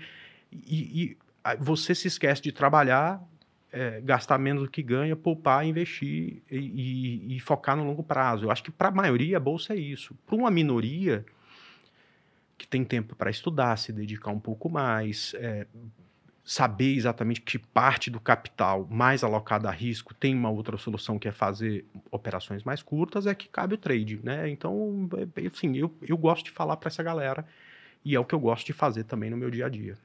[0.51, 1.17] E, e
[1.60, 3.21] você se esquece de trabalhar,
[3.71, 8.45] é, gastar menos do que ganha, poupar, investir e, e, e focar no longo prazo.
[8.45, 10.15] Eu acho que para a maioria a bolsa é isso.
[10.25, 11.25] Para uma minoria
[12.58, 15.67] que tem tempo para estudar, se dedicar um pouco mais, é,
[16.45, 21.27] saber exatamente que parte do capital mais alocado a risco tem uma outra solução que
[21.27, 24.47] é fazer operações mais curtas, é que cabe o trade, né?
[24.47, 27.43] Então, é, assim, eu, eu gosto de falar para essa galera
[28.05, 29.97] e é o que eu gosto de fazer também no meu dia a dia.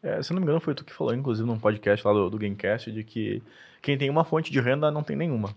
[0.00, 2.38] É, se não me engano, foi tu que falou, inclusive, num podcast lá do, do
[2.38, 3.42] Gamecast, de que
[3.82, 5.52] quem tem uma fonte de renda não tem nenhuma.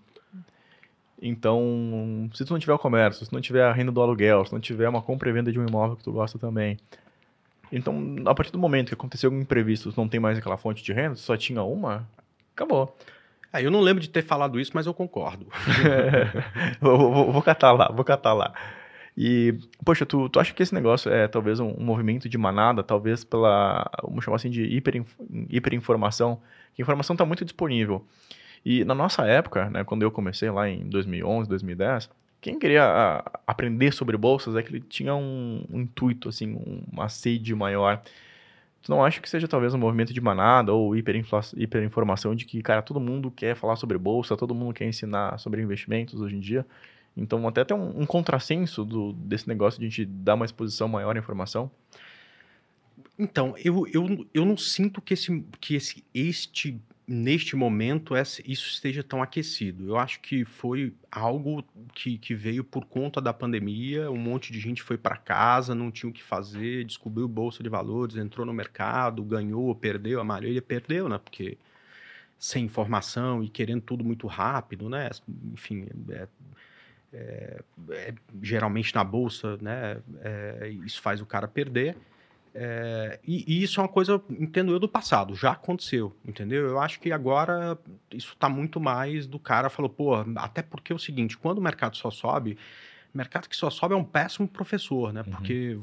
[1.21, 4.51] Então, se tu não tiver o comércio, se não tiver a renda do aluguel, se
[4.51, 6.80] não tiver uma compra e venda de um imóvel que tu gosta também.
[7.72, 10.92] Então, a partir do momento que aconteceu algum imprevisto, não tem mais aquela fonte de
[10.92, 12.08] renda, só tinha uma,
[12.54, 12.96] acabou.
[13.54, 15.46] É, eu não lembro de ter falado isso, mas eu concordo.
[16.80, 18.54] vou, vou, vou catar lá, vou catar lá.
[19.18, 22.82] E, poxa, tu, tu acha que esse negócio é talvez um, um movimento de manada,
[22.82, 25.04] talvez pela, vamos chamar assim, de hiper,
[25.50, 26.42] hiperinformação,
[26.74, 28.06] que a informação está muito disponível.
[28.66, 32.10] E na nossa época, né, quando eu comecei lá em 2011, 2010,
[32.41, 36.60] quem queria a, aprender sobre bolsas é que ele tinha um, um intuito, assim,
[36.91, 38.01] uma sede maior.
[38.82, 42.82] Tu não acha que seja talvez um movimento de manada ou hiperinformação de que, cara,
[42.82, 46.65] todo mundo quer falar sobre bolsa, todo mundo quer ensinar sobre investimentos hoje em dia?
[47.15, 50.88] Então, até tem um, um contrassenso do, desse negócio de a gente dar uma exposição
[50.88, 51.69] maior à informação.
[53.19, 59.04] Então, eu, eu, eu não sinto que, esse, que esse, este, neste momento isso esteja
[59.04, 59.89] tão aquecido.
[59.89, 64.10] Eu acho que foi algo que, que veio por conta da pandemia.
[64.10, 67.69] Um monte de gente foi para casa, não tinha o que fazer, descobriu bolsa de
[67.69, 70.21] valores, entrou no mercado, ganhou, perdeu.
[70.21, 71.17] A maioria perdeu, né?
[71.17, 71.58] Porque
[72.39, 75.10] sem informação e querendo tudo muito rápido, né?
[75.54, 76.28] Enfim, é,
[77.13, 79.97] é, é, geralmente na bolsa, né?
[80.21, 81.97] É, isso faz o cara perder.
[82.54, 86.68] É, e, e, isso é uma coisa, entendo eu, do passado, já aconteceu, entendeu?
[86.68, 87.78] Eu acho que agora
[88.14, 91.62] isso está muito mais do cara falou, pô, até porque é o seguinte, quando o
[91.62, 92.58] mercado só sobe,
[93.14, 95.24] mercado que só sobe é um péssimo professor, né?
[95.26, 95.32] Uhum.
[95.32, 95.80] Porque,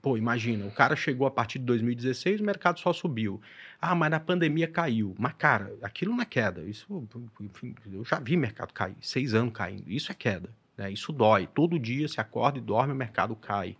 [0.00, 3.40] pô, imagina, o cara chegou a partir de 2016, o mercado só subiu.
[3.80, 5.14] Ah, mas na pandemia caiu.
[5.18, 6.62] Mas, cara, aquilo não é queda.
[6.62, 7.06] Isso,
[7.40, 9.84] enfim, eu já vi mercado cair, seis anos caindo.
[9.86, 10.50] Isso é queda.
[10.76, 10.90] Né?
[10.90, 11.46] Isso dói.
[11.46, 13.76] Todo dia se acorda e dorme, o mercado cai.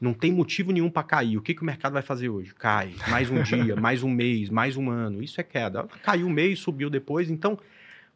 [0.00, 1.36] Não tem motivo nenhum para cair.
[1.36, 2.54] O que, que o mercado vai fazer hoje?
[2.54, 2.94] Cai.
[3.08, 5.22] Mais um dia, mais um mês, mais um ano.
[5.22, 5.84] Isso é queda.
[6.02, 7.28] Caiu um mês, subiu depois.
[7.28, 7.58] Então,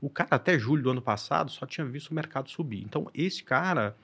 [0.01, 2.83] o cara até julho do ano passado só tinha visto o mercado subir.
[2.83, 3.97] Então, esse cara,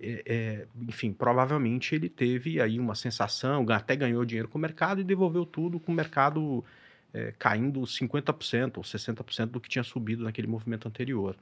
[0.00, 5.00] é, é, enfim, provavelmente ele teve aí uma sensação, até ganhou dinheiro com o mercado
[5.00, 6.64] e devolveu tudo com o mercado
[7.14, 11.36] é, caindo 50% ou 60% do que tinha subido naquele movimento anterior.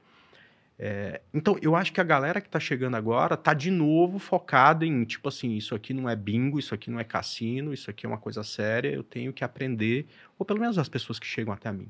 [0.79, 4.85] É, então, eu acho que a galera que está chegando agora está de novo focada
[4.85, 8.05] em, tipo assim, isso aqui não é bingo, isso aqui não é cassino, isso aqui
[8.05, 10.07] é uma coisa séria, eu tenho que aprender,
[10.39, 11.89] ou pelo menos as pessoas que chegam até mim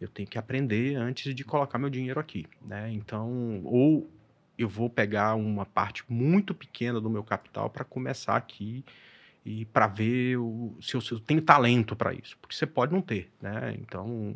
[0.00, 2.90] eu tenho que aprender antes de colocar meu dinheiro aqui, né?
[2.92, 4.10] Então, ou
[4.56, 8.84] eu vou pegar uma parte muito pequena do meu capital para começar aqui
[9.44, 12.92] e para ver o, se, eu, se eu tenho talento para isso, porque você pode
[12.92, 13.76] não ter, né?
[13.78, 14.34] Então,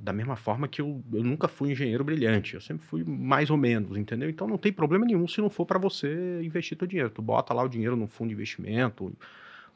[0.00, 3.56] da mesma forma que eu, eu nunca fui engenheiro brilhante, eu sempre fui mais ou
[3.56, 4.28] menos, entendeu?
[4.28, 7.10] Então não tem problema nenhum se não for para você investir teu dinheiro.
[7.10, 9.12] Tu bota lá o dinheiro no fundo de investimento,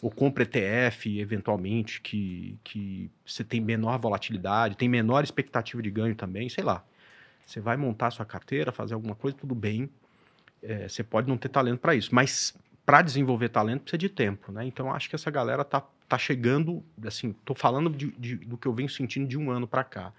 [0.00, 6.16] ou compra ETF, eventualmente, que, que você tem menor volatilidade, tem menor expectativa de ganho
[6.16, 6.84] também, sei lá.
[7.46, 9.88] Você vai montar sua carteira, fazer alguma coisa, tudo bem.
[10.60, 12.52] É, você pode não ter talento para isso, mas
[12.84, 14.64] para desenvolver talento precisa de tempo, né?
[14.66, 15.80] Então acho que essa galera tá,
[16.12, 19.66] tá chegando, assim, tô falando de, de, do que eu venho sentindo de um ano
[19.66, 20.12] para cá.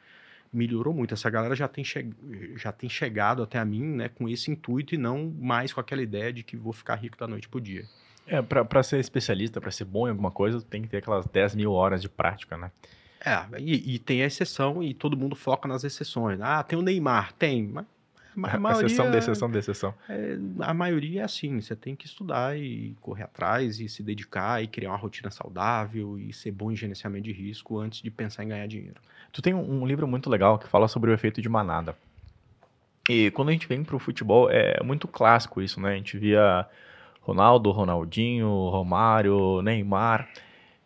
[0.51, 1.13] melhorou muito.
[1.13, 2.10] Essa galera já tem, che
[2.56, 6.01] já tem chegado até a mim né, com esse intuito e não mais com aquela
[6.01, 7.86] ideia de que vou ficar rico da noite pro dia.
[8.25, 11.56] É, para ser especialista, para ser bom em alguma coisa, tem que ter aquelas 10
[11.56, 12.71] mil horas de prática, né?
[13.23, 16.41] É, e, e, tem a exceção e todo mundo foca nas exceções.
[16.41, 17.86] Ah, tem o Neymar, tem, mas
[18.36, 19.93] a maioria, exceção da exceção da exceção.
[20.10, 24.63] É, a maioria é assim, você tem que estudar e correr atrás e se dedicar
[24.63, 28.43] e criar uma rotina saudável e ser bom em gerenciamento de risco antes de pensar
[28.43, 29.00] em ganhar dinheiro.
[29.32, 31.96] Tu tem um, um livro muito legal que fala sobre o efeito de manada.
[33.10, 35.93] E quando a gente vem para o futebol, é muito clássico isso, né?
[35.93, 36.65] A gente via
[37.22, 40.30] Ronaldo, Ronaldinho, Romário, Neymar.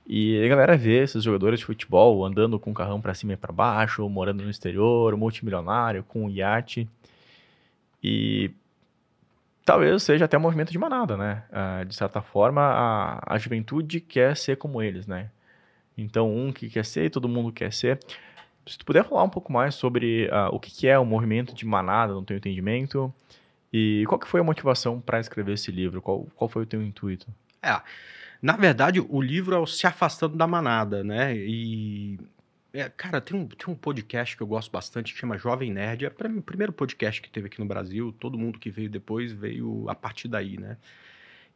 [0.07, 3.37] E a galera vê esses jogadores de futebol andando com o carrão para cima e
[3.37, 6.87] para baixo, morando no exterior, multimilionário, com um iate.
[8.07, 8.51] E
[9.65, 11.43] talvez seja até um movimento de manada, né?
[11.51, 15.29] Uh, de certa forma, a, a juventude quer ser como eles, né?
[15.97, 17.99] Então, um que quer ser e todo mundo quer ser.
[18.65, 21.53] Se tu puder falar um pouco mais sobre uh, o que, que é o movimento
[21.53, 23.13] de manada, no teu entendimento,
[23.73, 26.01] e qual que foi a motivação para escrever esse livro?
[26.01, 27.27] Qual, qual foi o teu intuito?
[27.61, 27.81] É,
[28.41, 31.35] na verdade, o livro é o Se Afastando da Manada, né?
[31.35, 32.17] E
[32.77, 36.05] é, cara, tem um, tem um podcast que eu gosto bastante que chama Jovem Nerd.
[36.05, 38.13] É o primeiro podcast que teve aqui no Brasil.
[38.19, 40.77] Todo mundo que veio depois veio a partir daí, né?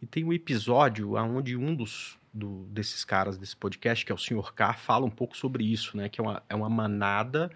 [0.01, 4.17] E tem um episódio onde um dos do, desses caras desse podcast, que é o
[4.17, 4.51] Sr.
[4.51, 6.10] K, fala um pouco sobre isso, né?
[6.10, 7.51] Que é uma, é uma manada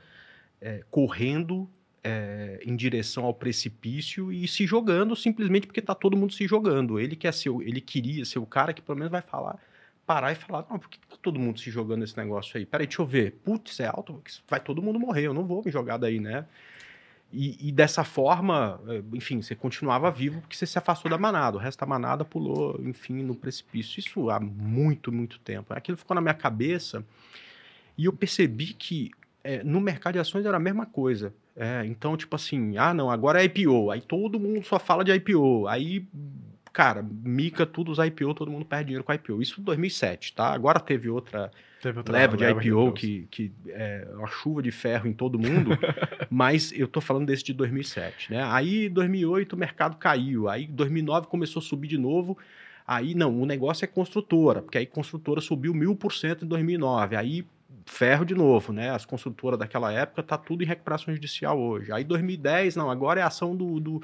[0.61, 1.67] é, correndo
[2.03, 6.99] é, em direção ao precipício e se jogando simplesmente porque tá todo mundo se jogando.
[6.99, 9.59] Ele quer ser, ele queria ser o cara que pelo menos vai falar
[10.05, 12.65] parar e falar, não, por que tá todo mundo se jogando nesse negócio aí?
[12.65, 13.39] Peraí, deixa eu ver.
[13.43, 16.45] Putz, é alto, vai todo mundo morrer, eu não vou me jogar daí, né?
[17.33, 21.57] E, e, dessa forma, eh, enfim, você continuava vivo porque você se afastou da manada.
[21.57, 23.99] O resto da manada pulou, enfim, no precipício.
[23.99, 25.73] Isso há muito, muito tempo.
[25.73, 27.03] Aquilo ficou na minha cabeça
[27.97, 29.11] e eu percebi que
[29.43, 31.33] é, no mercado de ações era a mesma coisa.
[31.57, 33.91] É, então, tipo assim, ah, não, agora é IPO.
[33.91, 35.67] Aí todo mundo só fala de IPO.
[35.67, 36.07] Aí
[36.75, 39.41] cara, mica tudo os IPO, todo mundo perde dinheiro com IPO.
[39.41, 40.51] Isso em 2007, tá?
[40.51, 41.49] Agora teve outra,
[41.81, 45.39] teve outra leva de leva IPO que, que é uma chuva de ferro em todo
[45.39, 45.71] mundo,
[46.29, 48.43] mas eu tô falando desse de 2007, né?
[48.43, 52.37] Aí 2008 o mercado caiu, aí 2009 começou a subir de novo,
[52.85, 57.15] aí não, o negócio é construtora, porque aí construtora subiu mil por cento em 2009,
[57.15, 57.45] aí
[57.85, 58.89] ferro de novo, né?
[58.89, 61.89] As construtoras daquela época tá tudo em recuperação judicial hoje.
[61.93, 64.01] Aí 2010, não, agora é ação do, do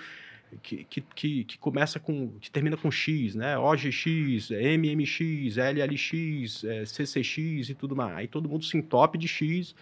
[0.62, 2.30] que, que, que, começa com.
[2.40, 3.58] que termina com X, né?
[3.58, 8.18] OGX, MMX, LLX, é, CCX e tudo mais.
[8.18, 9.76] Aí todo mundo se entope de X,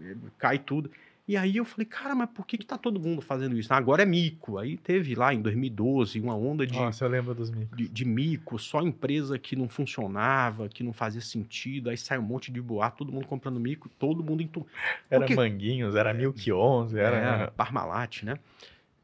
[0.00, 0.90] é, cai tudo.
[1.30, 3.72] E aí eu falei, cara, mas por que, que tá todo mundo fazendo isso?
[3.72, 4.58] Agora é mico.
[4.58, 6.76] Aí teve lá em 2012 uma onda de.
[6.76, 7.76] Nossa, eu lembro dos micos.
[7.76, 11.88] De, de mico, só empresa que não funcionava, que não fazia sentido.
[11.88, 14.42] Aí sai um monte de boato, todo mundo comprando mico, todo mundo.
[14.42, 14.64] Entum...
[15.08, 15.36] Era Porque...
[15.36, 17.16] Manguinhos, era Milk 11, era.
[17.16, 18.36] era Parmalat, né?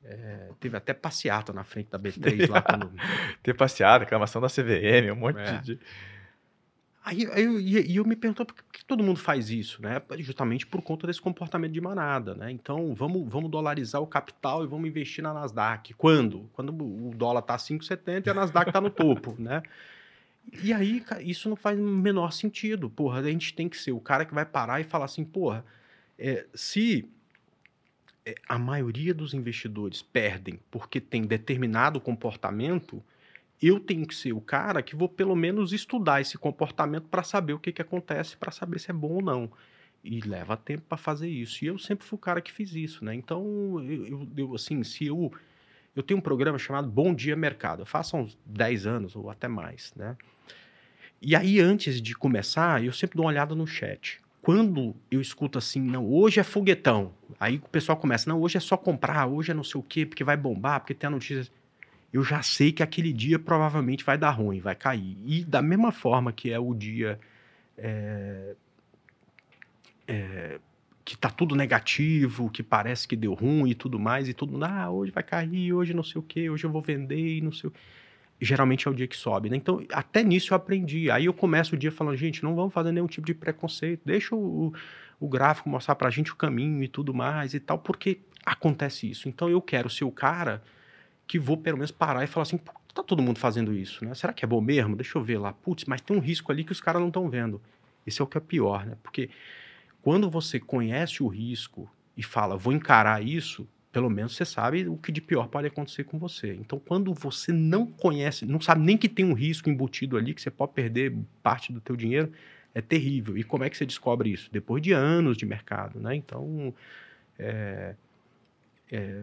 [0.08, 2.62] É, teve até passeata na frente da B3 lá.
[2.62, 2.90] Quando...
[3.42, 5.58] teve passeata, reclamação da CVM, um monte é.
[5.58, 5.78] de.
[7.04, 10.02] Aí, aí eu, e eu me pergunto por que todo mundo faz isso, né?
[10.18, 12.50] Justamente por conta desse comportamento de manada, né?
[12.50, 15.94] Então vamos, vamos dolarizar o capital e vamos investir na Nasdaq.
[15.94, 16.50] Quando?
[16.52, 19.62] Quando o dólar tá 5,70 e a Nasdaq tá no topo, né?
[20.62, 22.88] E aí, isso não faz o menor sentido.
[22.88, 25.64] Porra, a gente tem que ser o cara que vai parar e falar assim, porra,
[26.18, 27.08] é, se
[28.48, 33.02] a maioria dos investidores perdem porque tem determinado comportamento,
[33.62, 37.52] eu tenho que ser o cara que vou pelo menos estudar esse comportamento para saber
[37.52, 39.50] o que, que acontece, para saber se é bom ou não.
[40.02, 41.64] E leva tempo para fazer isso.
[41.64, 43.14] E eu sempre fui o cara que fiz isso, né?
[43.14, 43.44] Então,
[43.82, 45.32] eu, eu, assim, se eu.
[45.96, 47.82] Eu tenho um programa chamado Bom Dia Mercado.
[47.82, 50.16] Eu faço há uns 10 anos ou até mais, né?
[51.20, 55.58] E aí, antes de começar, eu sempre dou uma olhada no chat quando eu escuto
[55.58, 59.50] assim, não, hoje é foguetão, aí o pessoal começa, não, hoje é só comprar, hoje
[59.50, 61.50] é não sei o quê, porque vai bombar, porque tem a notícia.
[62.12, 65.18] Eu já sei que aquele dia provavelmente vai dar ruim, vai cair.
[65.26, 67.18] E da mesma forma que é o dia
[67.76, 68.54] é,
[70.06, 70.60] é,
[71.04, 74.88] que tá tudo negativo, que parece que deu ruim e tudo mais, e mundo, ah,
[74.88, 77.66] hoje vai cair, hoje não sei o quê, hoje eu vou vender e não sei
[77.66, 77.80] o quê
[78.40, 79.56] geralmente é o dia que sobe, né?
[79.56, 81.10] Então, até nisso eu aprendi.
[81.10, 84.34] Aí eu começo o dia falando, gente, não vamos fazer nenhum tipo de preconceito, deixa
[84.34, 84.72] o,
[85.18, 89.28] o gráfico mostrar pra gente o caminho e tudo mais e tal, porque acontece isso.
[89.28, 90.62] Então, eu quero ser o cara
[91.26, 92.58] que vou pelo menos parar e falar assim,
[92.94, 94.14] tá todo mundo fazendo isso, né?
[94.14, 94.96] Será que é bom mesmo?
[94.96, 95.52] Deixa eu ver lá.
[95.52, 97.60] Putz, mas tem um risco ali que os caras não estão vendo.
[98.06, 98.96] Esse é o que é pior, né?
[99.02, 99.28] Porque
[100.00, 104.98] quando você conhece o risco e fala, vou encarar isso, pelo menos você sabe o
[104.98, 106.52] que de pior pode acontecer com você.
[106.52, 110.42] Então, quando você não conhece, não sabe nem que tem um risco embutido ali, que
[110.42, 112.30] você pode perder parte do teu dinheiro,
[112.74, 113.38] é terrível.
[113.38, 114.50] E como é que você descobre isso?
[114.52, 116.14] Depois de anos de mercado, né?
[116.14, 116.74] Então,
[117.38, 117.94] é,
[118.92, 119.22] é,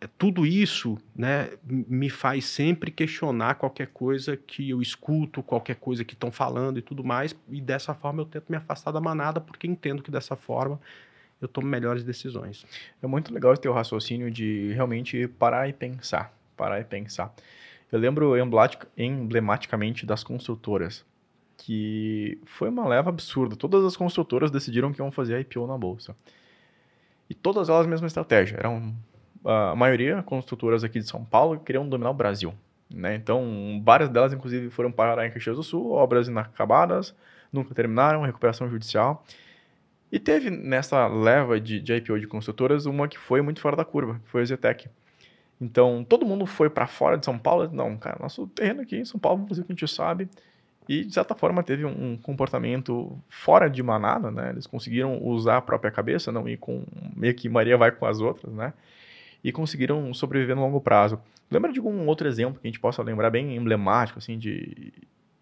[0.00, 6.04] é, tudo isso né, me faz sempre questionar qualquer coisa que eu escuto, qualquer coisa
[6.04, 9.40] que estão falando e tudo mais, e dessa forma eu tento me afastar da manada,
[9.40, 10.80] porque entendo que dessa forma
[11.40, 12.66] eu tomo melhores decisões.
[13.02, 17.34] É muito legal ter o raciocínio de realmente parar e pensar, parar e pensar.
[17.90, 18.34] Eu lembro
[18.96, 21.04] emblematicamente das construtoras,
[21.56, 23.56] que foi uma leva absurda.
[23.56, 26.14] Todas as construtoras decidiram que iam fazer IPO na bolsa.
[27.28, 28.56] E todas elas mesma estratégia.
[28.58, 28.94] Eram
[29.44, 32.54] a maioria construtoras aqui de São Paulo queriam dominar o Brasil.
[32.92, 33.14] Né?
[33.14, 37.14] Então, várias delas, inclusive, foram parar em Caxias do Sul, obras inacabadas,
[37.52, 39.24] nunca terminaram, recuperação judicial.
[40.12, 43.84] E teve nessa leva de, de IPO de construtoras uma que foi muito fora da
[43.84, 44.88] curva, foi a Zetec.
[45.60, 47.70] Então, todo mundo foi para fora de São Paulo.
[47.72, 50.28] Não, cara, nosso terreno aqui em São Paulo, fazer o que a gente sabe.
[50.88, 54.50] E, de certa forma, teve um, comportamento fora de manada, né?
[54.50, 56.82] Eles conseguiram usar a própria cabeça, não ir com...
[57.14, 58.72] Meio que Maria vai com as outras, né?
[59.42, 61.18] e conseguiram sobreviver no longo prazo.
[61.50, 64.92] Lembra de algum outro exemplo que a gente possa lembrar bem emblemático, assim, de,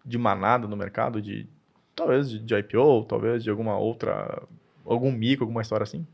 [0.05, 1.47] de manada no mercado, de
[1.95, 4.41] talvez de, de IPO, talvez de alguma outra,
[4.93, 6.05] algum mico, alguma história assim?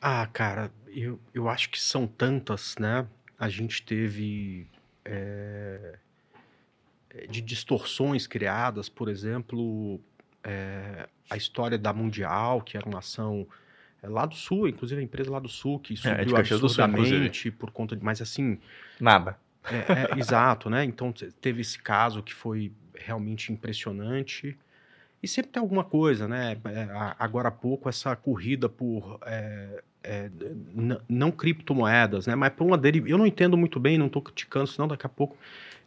[0.00, 3.06] Ah, cara, eu, eu acho que são tantas, né?
[3.38, 4.66] A gente teve
[5.04, 5.98] é,
[7.28, 10.00] de distorções criadas, por exemplo,
[10.44, 13.46] é, a história da Mundial, que era uma ação
[14.02, 17.50] é lá do sul, inclusive a empresa lá do sul, que subiu é, de absurdamente
[17.50, 18.04] por conta de.
[18.04, 18.58] Mas assim.
[19.00, 19.36] Nada.
[19.64, 20.84] É, é, exato, né?
[20.84, 24.56] Então teve esse caso que foi realmente impressionante.
[25.22, 26.56] E sempre tem alguma coisa, né?
[26.64, 30.30] É, agora há pouco, essa corrida por é, é,
[31.08, 32.34] não criptomoedas, né?
[32.34, 33.08] Mas por uma deriva.
[33.08, 35.36] Eu não entendo muito bem, não estou criticando, senão daqui a pouco.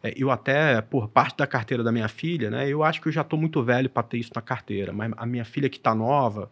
[0.03, 2.67] É, eu até, por parte da carteira da minha filha, né?
[2.67, 4.91] Eu acho que eu já estou muito velho para ter isso na carteira.
[4.91, 6.51] Mas a minha filha que está nova,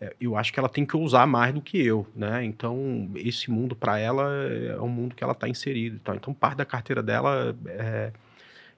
[0.00, 2.44] é, eu acho que ela tem que usar mais do que eu, né?
[2.44, 5.96] Então, esse mundo para ela é um mundo que ela está inserida.
[6.00, 8.12] Então, então, parte da carteira dela é,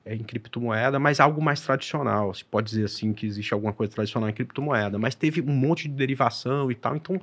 [0.04, 2.32] é, em criptomoeda, mas algo mais tradicional.
[2.34, 5.88] Se pode dizer assim que existe alguma coisa tradicional em criptomoeda, mas teve um monte
[5.88, 6.96] de derivação e tal.
[6.96, 7.20] Então,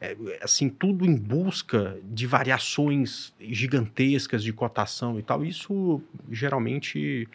[0.00, 5.44] é, assim, tudo em busca de variações gigantescas de cotação e tal.
[5.44, 7.28] Isso geralmente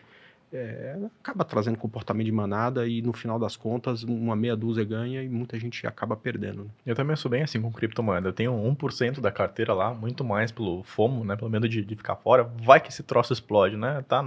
[0.52, 5.22] é, acaba trazendo comportamento de manada e no final das contas uma meia dúzia ganha
[5.22, 6.64] e muita gente acaba perdendo.
[6.64, 6.70] Né?
[6.86, 8.30] Eu também sou bem assim com criptomoeda.
[8.30, 11.36] Eu tenho 1% da carteira lá, muito mais pelo FOMO, né?
[11.36, 12.44] Pelo medo de, de ficar fora.
[12.44, 14.04] Vai que esse troço explode, né?
[14.08, 14.24] Tá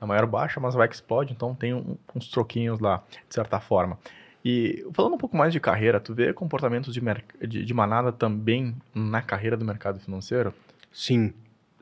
[0.00, 3.60] na maior baixa, mas vai que explode, então tem um, uns troquinhos lá, de certa
[3.60, 3.98] forma.
[4.44, 7.00] E falando um pouco mais de carreira, tu vê comportamentos de,
[7.46, 10.52] de, de manada também na carreira do mercado financeiro?
[10.92, 11.32] Sim,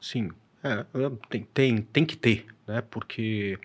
[0.01, 0.31] sim.
[0.63, 0.85] É,
[1.29, 2.83] tem, tem, tem que ter, né?
[2.83, 3.59] Porque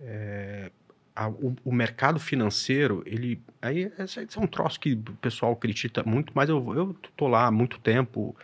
[0.00, 0.70] é,
[1.14, 3.40] a, o, o, mercado financeiro, ele.
[3.60, 7.46] Aí, esse é um troço que o pessoal critica muito, mas eu, eu tô lá
[7.46, 8.36] há muito tempo.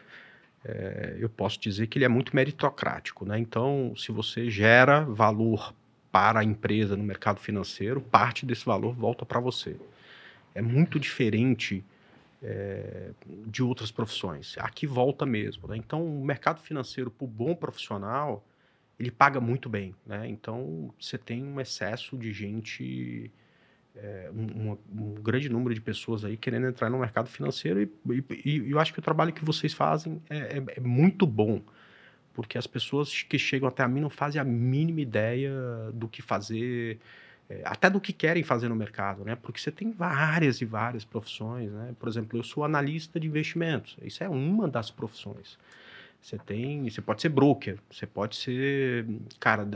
[0.64, 3.38] É, eu posso dizer que ele é muito meritocrático, né?
[3.38, 5.74] Então, se você gera valor
[6.10, 9.76] para a empresa no mercado financeiro, parte desse valor volta para você.
[10.54, 11.84] É muito diferente
[12.44, 13.10] é,
[13.46, 14.54] de outras profissões.
[14.58, 15.66] Aqui volta mesmo.
[15.66, 15.78] Né?
[15.78, 18.46] Então, o mercado financeiro, para o bom profissional,
[18.98, 19.94] ele paga muito bem.
[20.04, 20.28] Né?
[20.28, 23.32] Então, você tem um excesso de gente,
[23.96, 27.90] é, um, um, grande número de pessoas aí querendo entrar no mercado financeiro e,
[28.44, 31.62] e, e eu acho que o trabalho que vocês fazem é, é, é muito bom
[32.34, 35.52] porque as pessoas que chegam até a mim não fazem a mínima ideia
[35.94, 36.98] do que fazer,
[37.48, 39.36] é, até do que querem fazer no mercado, né?
[39.36, 41.94] Porque você tem várias e várias profissões, né?
[41.98, 43.96] Por exemplo, eu sou analista de investimentos.
[44.02, 45.58] Isso é uma das profissões.
[46.22, 49.06] Você tem, você pode ser broker, você pode ser,
[49.38, 49.68] cara,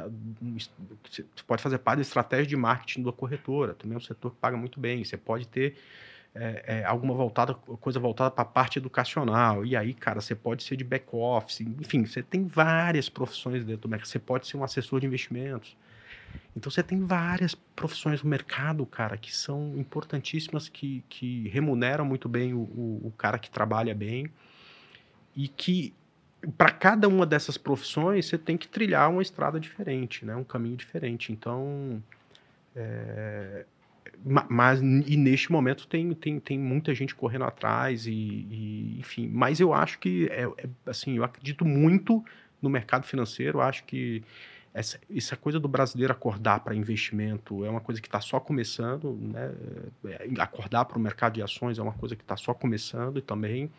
[1.05, 3.75] você pode fazer parte da estratégia de marketing da corretora.
[3.75, 5.05] Também é um setor que paga muito bem.
[5.05, 5.77] Você pode ter
[6.35, 9.67] é, é, alguma voltada, coisa voltada para a parte educacional.
[9.67, 11.61] E aí, cara, você pode ser de back office.
[11.61, 14.09] Enfim, você tem várias profissões dentro do mercado.
[14.09, 15.77] Você pode ser um assessor de investimentos.
[16.59, 22.29] Então você tem várias profissões no mercado, cara, que são importantíssimas, que, que remuneram muito
[22.29, 24.29] bem o, o, o cara que trabalha bem
[25.37, 25.95] e que
[26.57, 30.35] para cada uma dessas profissões você tem que trilhar uma estrada diferente, né?
[30.35, 31.33] Um caminho diferente.
[31.33, 32.03] Então,
[32.75, 33.65] é,
[34.49, 39.29] mas e neste momento tem, tem, tem muita gente correndo atrás e, e enfim.
[39.33, 42.25] Mas eu acho que é, é, assim, eu acredito muito
[42.61, 43.61] no mercado financeiro.
[43.61, 44.25] Acho que
[44.79, 49.13] essa, essa coisa do brasileiro acordar para investimento é uma coisa que está só começando,
[49.21, 49.53] né?
[50.07, 53.23] É, acordar para o mercado de ações é uma coisa que está só começando e
[53.23, 53.71] também.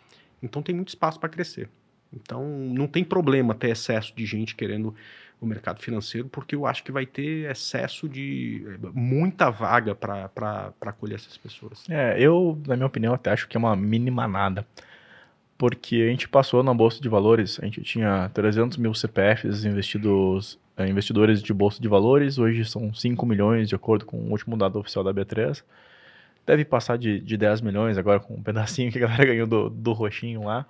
[0.41, 1.69] Então tem muito espaço para crescer.
[2.11, 4.95] Então, não tem problema ter excesso de gente querendo
[5.39, 11.15] o mercado financeiro, porque eu acho que vai ter excesso de muita vaga para acolher
[11.15, 11.85] essas pessoas.
[11.89, 14.65] É, eu, na minha opinião, até acho que é uma mínima nada.
[15.57, 20.57] Porque a gente passou na Bolsa de Valores, a gente tinha 300 mil CPFs investidos,
[20.87, 24.79] investidores de Bolsa de Valores, hoje são 5 milhões, de acordo com o último dado
[24.79, 25.63] oficial da B3.
[26.45, 29.69] Deve passar de, de 10 milhões agora com um pedacinho que a galera ganhou do,
[29.69, 30.65] do roxinho lá.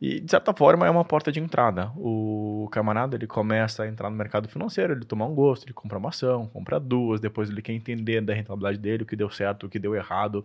[0.00, 1.90] E, de certa forma, é uma porta de entrada.
[1.96, 5.96] O camarada, ele começa a entrar no mercado financeiro, ele toma um gosto, ele compra
[5.98, 9.66] uma ação, compra duas, depois ele quer entender da rentabilidade dele, o que deu certo,
[9.66, 10.44] o que deu errado.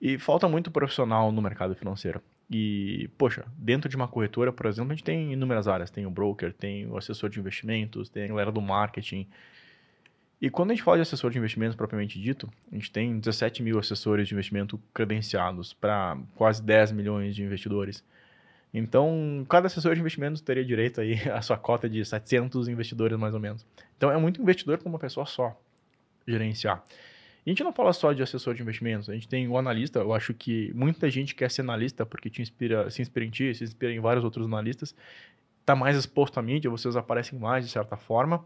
[0.00, 2.20] E falta muito profissional no mercado financeiro.
[2.48, 5.90] E, poxa, dentro de uma corretora, por exemplo, a gente tem inúmeras áreas.
[5.90, 9.26] Tem o broker, tem o assessor de investimentos, tem a galera do marketing.
[10.40, 13.62] E quando a gente fala de assessor de investimentos propriamente dito, a gente tem 17
[13.62, 18.04] mil assessores de investimento credenciados para quase 10 milhões de investidores.
[18.72, 23.34] Então, cada assessor de investimentos teria direito aí à sua cota de 700 investidores, mais
[23.34, 23.66] ou menos.
[23.96, 25.58] Então, é muito investidor para uma pessoa só
[26.28, 26.84] gerenciar.
[27.46, 30.00] A gente não fala só de assessor de investimentos, a gente tem o analista.
[30.00, 33.54] Eu acho que muita gente quer ser analista porque te inspira, se inspira em ti,
[33.54, 34.96] se inspira em vários outros analistas.
[35.60, 38.44] Está mais exposto à mídia, vocês aparecem mais de certa forma.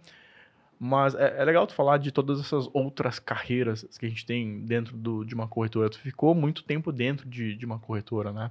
[0.78, 4.60] Mas é, é, legal tu falar de todas essas outras carreiras que a gente tem
[4.64, 5.88] dentro do, de uma corretora.
[5.88, 8.50] Tu ficou muito tempo dentro de, de uma corretora, né?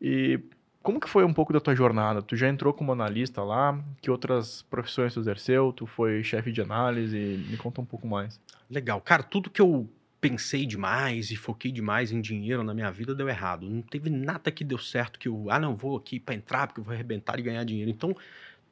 [0.00, 0.40] E
[0.82, 2.22] como que foi um pouco da tua jornada?
[2.22, 3.78] Tu já entrou como analista lá?
[4.00, 5.72] Que outras profissões tu exerceu?
[5.72, 7.44] Tu foi chefe de análise?
[7.48, 8.40] Me conta um pouco mais.
[8.70, 9.00] Legal.
[9.00, 9.88] Cara, tudo que eu
[10.20, 13.68] pensei demais e foquei demais em dinheiro na minha vida deu errado.
[13.68, 16.80] Não teve nada que deu certo que eu, ah, não vou aqui para entrar porque
[16.80, 17.90] eu vou arrebentar e ganhar dinheiro.
[17.90, 18.14] Então,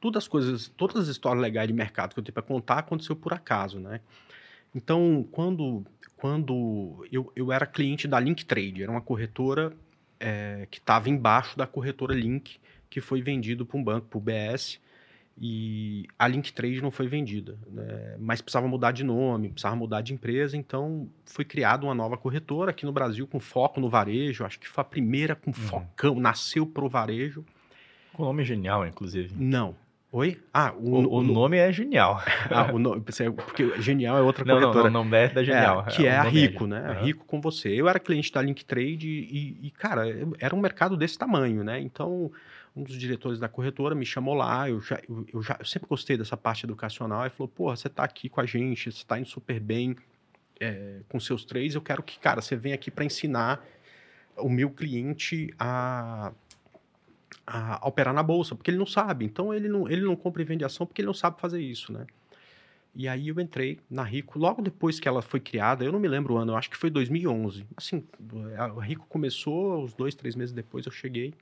[0.01, 3.15] todas as coisas, todas as histórias legais de mercado que eu tenho para contar aconteceu
[3.15, 4.01] por acaso, né?
[4.75, 5.85] Então, quando
[6.17, 9.71] quando eu, eu era cliente da Link Trade, era uma corretora
[10.19, 12.59] é, que estava embaixo da corretora Link,
[12.89, 14.79] que foi vendido para um banco, para o BS,
[15.39, 18.15] e a Link Trade não foi vendida, né?
[18.19, 22.71] mas precisava mudar de nome, precisava mudar de empresa, então foi criada uma nova corretora
[22.71, 25.53] aqui no Brasil com foco no varejo, acho que foi a primeira com uhum.
[25.53, 27.45] focão, nasceu para o varejo.
[28.13, 29.35] Com nome genial, inclusive.
[29.37, 29.75] Não,
[30.09, 30.41] Oi?
[30.53, 32.23] Ah, o, o, o nome é genial.
[32.49, 34.89] Ah, o nome, porque Genial é outra não, corretora.
[34.89, 35.83] Não, não, não é da Genial.
[35.85, 36.91] É, que é, é a Rico, é né?
[36.91, 37.05] Uhum.
[37.05, 37.69] Rico com você.
[37.69, 40.05] Eu era cliente da Link Trade e, e, cara,
[40.39, 41.79] era um mercado desse tamanho, né?
[41.81, 42.31] Então,
[42.73, 45.89] um dos diretores da corretora me chamou lá, eu, já, eu, eu já eu sempre
[45.89, 49.19] gostei dessa parte educacional, e falou, porra, você tá aqui com a gente, você tá
[49.19, 49.95] indo super bem
[50.59, 53.63] é, com seus três, eu quero que, cara, você venha aqui para ensinar
[54.37, 56.31] o meu cliente a
[57.47, 59.25] a, operar na bolsa, porque ele não sabe.
[59.25, 61.93] Então ele não, ele não compra e vende ação porque ele não sabe fazer isso,
[61.93, 62.05] né?
[62.93, 66.07] E aí eu entrei na Rico logo depois que ela foi criada, eu não me
[66.07, 67.65] lembro o ano, eu acho que foi 2011.
[67.77, 68.03] Assim,
[68.57, 71.33] a Rico começou, uns dois, três meses depois eu cheguei.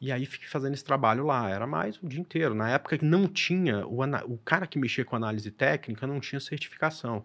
[0.00, 2.54] E aí fiquei fazendo esse trabalho lá, era mais o dia inteiro.
[2.54, 6.40] Na época que não tinha, o, o cara que mexia com análise técnica não tinha
[6.40, 7.24] certificação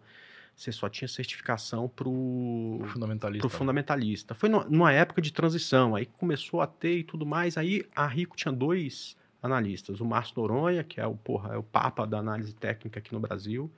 [0.61, 3.47] você só tinha certificação para o fundamentalista.
[3.47, 4.35] Pro fundamentalista.
[4.35, 7.57] Foi numa época de transição, aí começou a ter e tudo mais.
[7.57, 11.63] Aí a Rico tinha dois analistas, o Márcio Noronha, que é o, porra, é o
[11.63, 13.71] papa da análise técnica aqui no Brasil,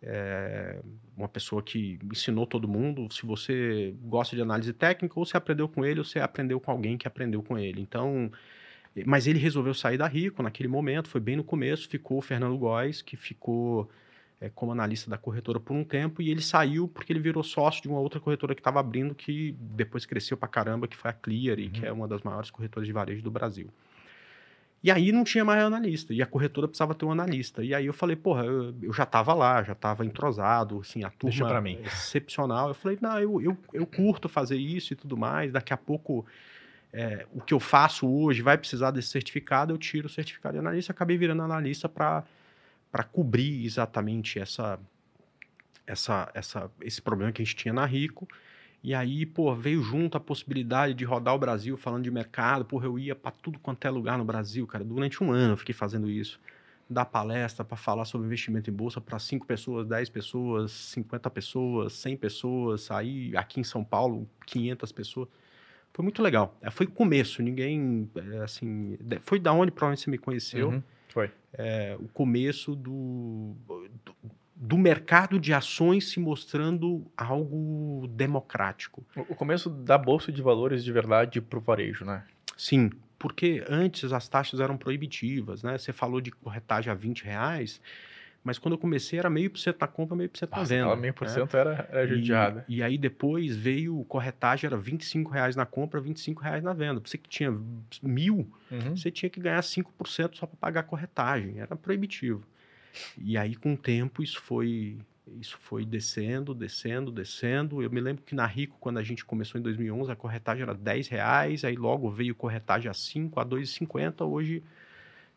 [0.00, 0.80] é
[1.16, 3.12] uma pessoa que ensinou todo mundo.
[3.12, 6.70] Se você gosta de análise técnica, ou você aprendeu com ele, ou você aprendeu com
[6.70, 7.80] alguém que aprendeu com ele.
[7.80, 8.30] Então,
[9.04, 12.56] mas ele resolveu sair da Rico naquele momento, foi bem no começo, ficou o Fernando
[12.56, 13.90] Góes, que ficou
[14.40, 17.82] é, como analista da corretora por um tempo e ele saiu porque ele virou sócio
[17.82, 21.14] de uma outra corretora que estava abrindo que depois cresceu para caramba, que foi a
[21.14, 21.70] Clear, uhum.
[21.70, 23.68] que é uma das maiores corretoras de varejo do Brasil.
[24.80, 27.64] E aí não tinha mais analista, e a corretora precisava ter um analista.
[27.64, 31.10] E aí eu falei, porra, eu, eu já estava lá, já estava entrosado, assim, a
[31.10, 31.80] turma mim.
[31.84, 32.68] excepcional.
[32.68, 36.24] Eu falei, não, eu, eu, eu curto fazer isso e tudo mais, daqui a pouco
[36.92, 40.60] é, o que eu faço hoje vai precisar desse certificado, eu tiro o certificado de
[40.60, 42.22] analista, acabei virando analista para
[42.90, 44.78] para cobrir exatamente essa,
[45.86, 48.28] essa, essa, esse problema que a gente tinha na Rico.
[48.82, 52.64] E aí, pô, veio junto a possibilidade de rodar o Brasil falando de mercado.
[52.64, 54.84] Porra, eu ia para tudo quanto é lugar no Brasil, cara.
[54.84, 56.40] Durante um ano eu fiquei fazendo isso.
[56.88, 61.92] Dar palestra para falar sobre investimento em bolsa para 5 pessoas, 10 pessoas, 50 pessoas,
[61.94, 62.90] 100 pessoas.
[62.90, 65.28] Aí, aqui em São Paulo, 500 pessoas.
[65.92, 66.56] Foi muito legal.
[66.62, 67.42] É, foi o começo.
[67.42, 68.96] Ninguém, é, assim...
[69.22, 70.70] Foi da onde provavelmente você me conheceu.
[70.70, 70.82] Uhum.
[71.08, 71.30] Foi.
[71.52, 73.56] É, o começo do,
[74.04, 74.14] do,
[74.54, 79.04] do, mercado de ações se mostrando algo democrático.
[79.28, 82.24] O começo da Bolsa de Valores de verdade para o varejo, né?
[82.56, 85.78] Sim, porque antes as taxas eram proibitivas, né?
[85.78, 87.80] Você falou de corretagem a 20 reais,
[88.48, 90.96] mas quando eu comecei era meio por cento na compra, meio por cento na venda.
[90.96, 92.64] meio por cento era, era judiada.
[92.68, 97.00] E, e aí depois veio corretagem, era 25 reais na compra, 25 reais na venda.
[97.04, 97.54] Você que tinha
[98.02, 98.96] mil, Uhum.
[98.96, 101.58] você tinha que ganhar 5% só para pagar a corretagem.
[101.60, 102.42] Era proibitivo.
[103.16, 104.98] E aí, com o tempo, isso foi,
[105.40, 107.82] isso foi descendo, descendo, descendo.
[107.82, 110.74] Eu me lembro que na Rico, quando a gente começou em 2011, a corretagem era
[110.74, 114.26] 10 reais, aí logo veio corretagem a 5, a 2,50.
[114.26, 114.62] Hoje,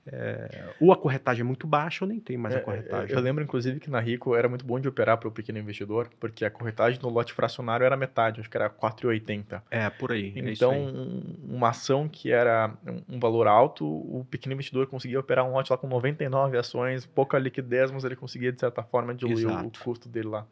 [0.08, 0.50] é,
[0.80, 3.16] ou a corretagem é muito baixa ou nem tem mais É, a corretagem.
[3.16, 6.10] Eu lembro, inclusive, que na Rico era muito bom de operar para o pequeno investidor,
[6.20, 9.62] porque a corretagem no lote fracionário era metade, acho que era 4,80.
[9.70, 10.34] É, por aí.
[10.36, 10.80] é Então, aí.
[10.80, 12.74] um- uma ação que era
[13.08, 17.38] um- valor alto, o pequeno investidor conseguia operar um lote lá com 99 ações, pouca
[17.38, 19.80] liquidez, mas ele conseguia, de certa forma, diluir o Exato.
[19.84, 20.46] custo dele lá.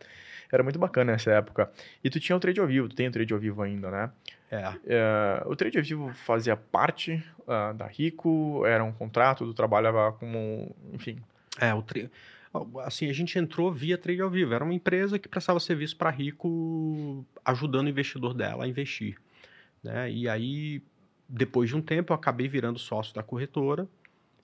[0.52, 1.72] Era muito bacana nessa época.
[2.04, 4.12] E tu tinha o trade ao vivo, tu tem o trade ao vivo ainda, né?
[4.52, 4.74] É.
[4.88, 10.12] É, o trade ao vivo fazia parte ah, da Rico, era um contrato, tu trabalhava
[10.14, 11.20] como, enfim,
[11.60, 12.10] É, o tri...
[12.84, 14.54] assim, a gente entrou via trade ao vivo.
[14.54, 19.18] Era uma empresa que prestava serviço para rico, ajudando o investidor dela a investir.
[19.84, 20.12] Né?
[20.12, 20.82] E aí,
[21.28, 23.88] depois de um tempo, eu acabei virando sócio da corretora.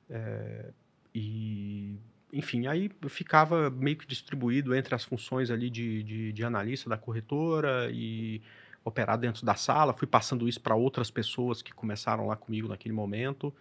[0.10, 0.72] é,
[1.16, 1.96] e,
[2.38, 6.98] enfim, aí ficava meio que distribuído entre as funções ali de, de, de analista da
[6.98, 8.42] corretora e
[8.84, 9.94] operar dentro da sala.
[9.94, 13.54] Fui passando isso para outras pessoas que começaram lá comigo naquele momento.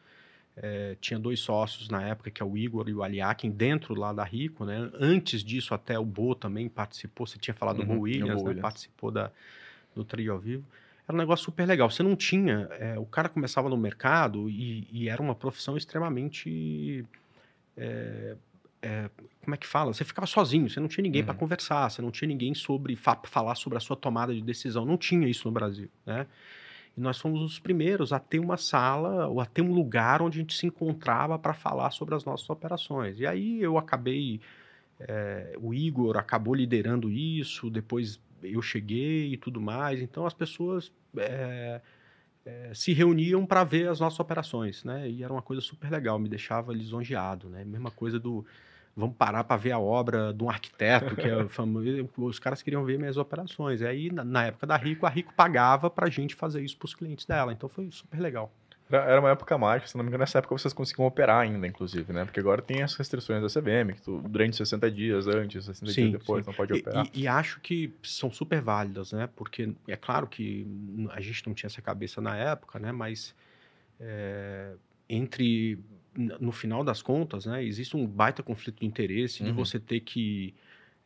[0.56, 4.12] É, tinha dois sócios na época, que é o Igor e o Aliakin, dentro lá
[4.12, 4.90] da Rico, né?
[4.94, 7.26] Antes disso, até o Bo também participou.
[7.26, 8.48] Você tinha falado do Uhum, Bo o Williams, Bo né?
[8.48, 8.62] Williams.
[8.62, 9.30] Participou da,
[9.94, 10.64] do trio ao vivo.
[11.06, 11.90] Era um negócio super legal.
[11.90, 12.68] Você não tinha...
[12.72, 17.04] é, o cara começava no mercado e, e era uma profissão extremamente...
[17.76, 18.36] é,
[18.84, 19.10] é,
[19.42, 19.92] como é que fala?
[19.92, 21.38] Você ficava sozinho, você não tinha ninguém para Uhum.
[21.38, 24.84] conversar, você não tinha ninguém sobre fa- falar sobre a sua tomada de decisão.
[24.84, 26.26] Não tinha isso no Brasil, né?
[26.96, 30.38] E nós fomos os primeiros a ter uma sala ou a ter um lugar onde
[30.38, 33.18] a gente se encontrava para falar sobre as nossas operações.
[33.18, 34.40] E aí eu acabei,
[35.00, 40.00] é, o Igor acabou liderando isso, depois eu cheguei e tudo mais.
[40.00, 41.80] Então as pessoas é,
[42.46, 45.08] é, se reuniam para ver as nossas operações, né?
[45.10, 47.64] E era uma coisa super legal, me deixava lisonjeado, né?
[47.64, 48.44] Mesma coisa do
[48.96, 51.84] vamos parar para ver a obra de um arquiteto, que é famoso.
[52.18, 53.80] Os caras queriam ver minhas operações.
[53.80, 56.76] E aí, na, na época da Rico, a Rico pagava para a gente fazer isso
[56.76, 57.52] para os clientes dela.
[57.52, 58.52] Então foi super legal.
[58.90, 62.12] Era, uma época mágica, se não me engano, nessa época vocês conseguiam operar ainda, inclusive,
[62.12, 62.24] né?
[62.26, 66.00] Porque agora tem as restrições da CVM, que tu, durante 60 dias antes, 60 Sim,
[66.10, 66.50] dias depois, sim.
[66.50, 67.06] não pode E, operar.
[67.12, 69.26] e- e acho que são super válidas, né?
[69.34, 70.66] Porque é claro que
[71.10, 72.92] a gente não tinha essa cabeça na época, né?
[72.92, 73.34] Mas
[73.98, 74.74] é,
[75.08, 75.78] entre
[76.16, 77.64] no final das contas, né?
[77.64, 79.56] Existe um baita conflito de interesse de Uhum.
[79.56, 80.54] você ter que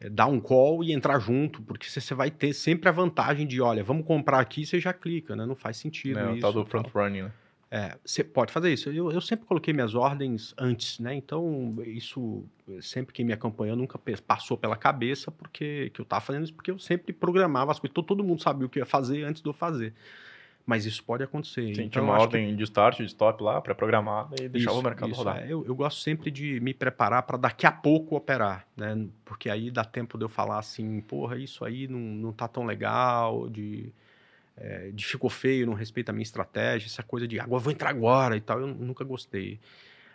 [0.00, 3.61] é, dar um call e entrar junto, porque você vai ter sempre a vantagem de,
[3.61, 5.44] olha, vamos comprar aqui, você já clica, né?
[5.46, 6.38] Não faz sentido isso.
[6.38, 7.32] O tal do front running, né?
[7.70, 8.88] É, você pode fazer isso.
[8.88, 11.14] Eu, eu sempre coloquei minhas ordens antes, né?
[11.14, 12.42] Então, isso,
[12.80, 16.70] sempre quem me acompanhou nunca passou pela cabeça porque que eu estava fazendo isso, porque
[16.70, 17.94] eu sempre programava as coisas.
[17.94, 19.92] Todo, todo mundo sabia o que ia fazer antes de eu fazer.
[20.68, 21.74] Mas isso pode acontecer.
[21.74, 24.80] Sim, então, uma acho que ordem de start, de stop lá, pré-programada e deixava isso,
[24.80, 25.38] o mercado isso, rodar.
[25.38, 25.46] é.
[25.50, 29.06] eu, eu gosto sempre de me preparar para daqui a pouco operar, né?
[29.24, 32.66] Porque aí dá tempo de eu falar assim, porra, isso aí não, não tá tão
[32.66, 33.90] legal, de,
[34.58, 37.88] é, de ficou feio, não respeita a minha estratégia, essa coisa de agora vou entrar
[37.88, 39.58] agora e tal, eu nunca gostei.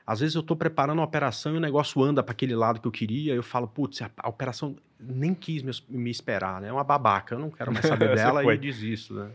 [0.05, 2.87] Às vezes eu estou preparando uma operação e o negócio anda para aquele lado que
[2.87, 6.67] eu queria, eu falo, putz, a, a operação nem quis me, me esperar, né?
[6.67, 9.31] É uma babaca, eu não quero mais saber dela e desisto, né?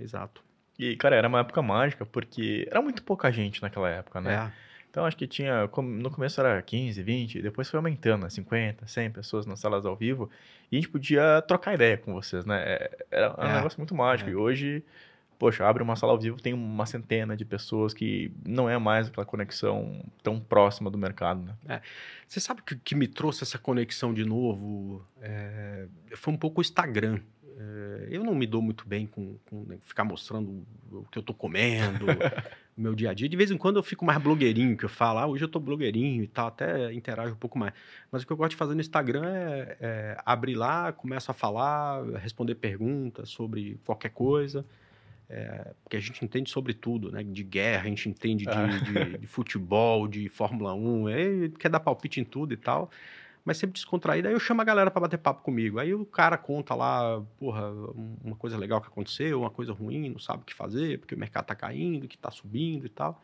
[0.00, 0.42] Exato.
[0.78, 4.50] E, cara, era uma época mágica, porque era muito pouca gente naquela época, né?
[4.56, 4.70] É.
[4.90, 8.30] Então, acho que tinha, no começo era 15, 20, depois foi aumentando, né?
[8.30, 10.28] 50, 100 pessoas nas salas ao vivo,
[10.72, 12.62] e a gente podia trocar ideia com vocês, né?
[12.66, 14.32] É, Era um É, negócio muito mágico, é.
[14.32, 14.82] e hoje,
[15.38, 19.06] poxa, abre uma sala ao vivo, tem uma centena de pessoas que não é mais
[19.08, 21.82] aquela conexão tão próxima do mercado, né?
[22.26, 25.06] Você sabe o que, que me trouxe essa conexão de novo?
[25.20, 25.86] É,
[26.16, 27.20] foi um pouco o Instagram.
[27.62, 31.22] É, eu não me dou muito bem com, com né, ficar mostrando o que eu
[31.22, 32.08] tô comendo, o
[32.80, 33.28] meu dia a dia.
[33.28, 35.60] De vez em quando eu fico mais blogueirinho, que eu falo, ah, hoje eu tô
[35.60, 37.74] blogueirinho e tal, até interajo um pouco mais.
[38.10, 41.34] Mas o que eu gosto de fazer no Instagram é, é abrir lá, começo a
[41.34, 44.64] falar, responder perguntas sobre qualquer coisa.
[45.28, 47.22] É, porque a gente entende sobre tudo, né?
[47.22, 48.66] De guerra, a gente entende de, Ah.
[48.66, 52.90] de- de futebol, de Fórmula 1, é, quer dar palpite em tudo e tal,
[53.44, 54.28] mas sempre descontraído.
[54.28, 55.78] Aí eu chamo a galera para bater papo comigo.
[55.78, 60.08] Aí o cara conta lá, porra, um- uma coisa legal que aconteceu, uma coisa ruim,
[60.10, 63.22] não sabe o que fazer, porque o mercado tá caindo, que tá subindo e tal.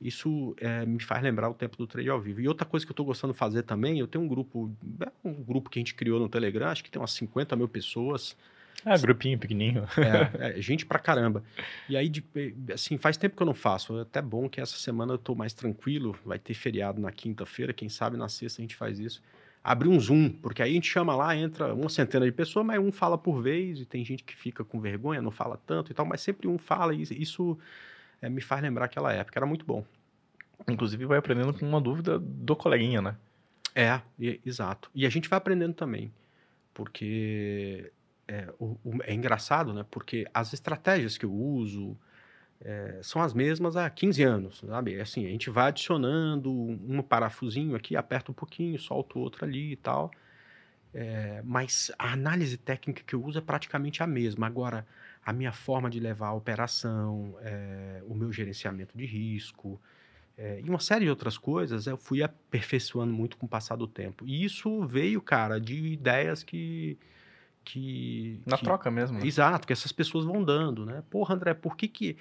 [0.00, 2.40] Isso é, me faz lembrar o tempo do trade ao vivo.
[2.40, 5.10] E outra coisa que eu tô gostando de fazer também, eu tenho um grupo, é
[5.22, 8.34] um grupo que a gente criou no Telegram, acho que tem umas 50 mil pessoas.
[8.82, 9.84] Ah, grupinho pequenininho.
[9.98, 11.44] É, é, gente pra caramba.
[11.86, 12.24] E aí, de,
[12.72, 13.98] assim, faz tempo que eu não faço.
[13.98, 16.16] É até bom que essa semana eu tô mais tranquilo.
[16.24, 19.22] Vai ter feriado na quinta-feira, quem sabe na sexta a gente faz isso.
[19.62, 22.78] Abrir um Zoom, porque aí a gente chama lá, entra uma centena de pessoas, mas
[22.78, 25.94] um fala por vez, e tem gente que fica com vergonha, não fala tanto e
[25.94, 27.58] tal, mas sempre um fala, e isso
[28.22, 29.84] é, me faz lembrar aquela época, era muito bom.
[30.68, 33.16] Inclusive vai aprendendo com uma dúvida do coleguinha, né?
[33.74, 34.90] É, e, exato.
[34.94, 36.12] E a gente vai aprendendo também,
[36.72, 37.92] porque
[38.26, 39.84] é, o, o, é engraçado, né?
[39.90, 41.96] Porque as estratégias que eu uso
[42.62, 44.94] é, são as mesmas há 15 anos, sabe?
[44.94, 49.44] É assim, a gente vai adicionando um parafusinho aqui, aperta um pouquinho, solta o outro
[49.44, 50.10] ali e tal.
[50.92, 54.46] É, mas a análise técnica que eu uso é praticamente a mesma.
[54.46, 54.86] Agora,
[55.24, 59.80] a minha forma de levar a operação, é, o meu gerenciamento de risco,
[60.36, 63.86] é, e uma série de outras coisas eu fui aperfeiçoando muito com o passar do
[63.86, 64.26] tempo.
[64.26, 66.98] E isso veio, cara, de ideias que
[67.64, 68.40] que.
[68.46, 69.18] Na que, troca mesmo.
[69.18, 69.26] Né?
[69.26, 71.02] Exato, que essas pessoas vão dando, né?
[71.10, 72.16] Porra, André, por que que.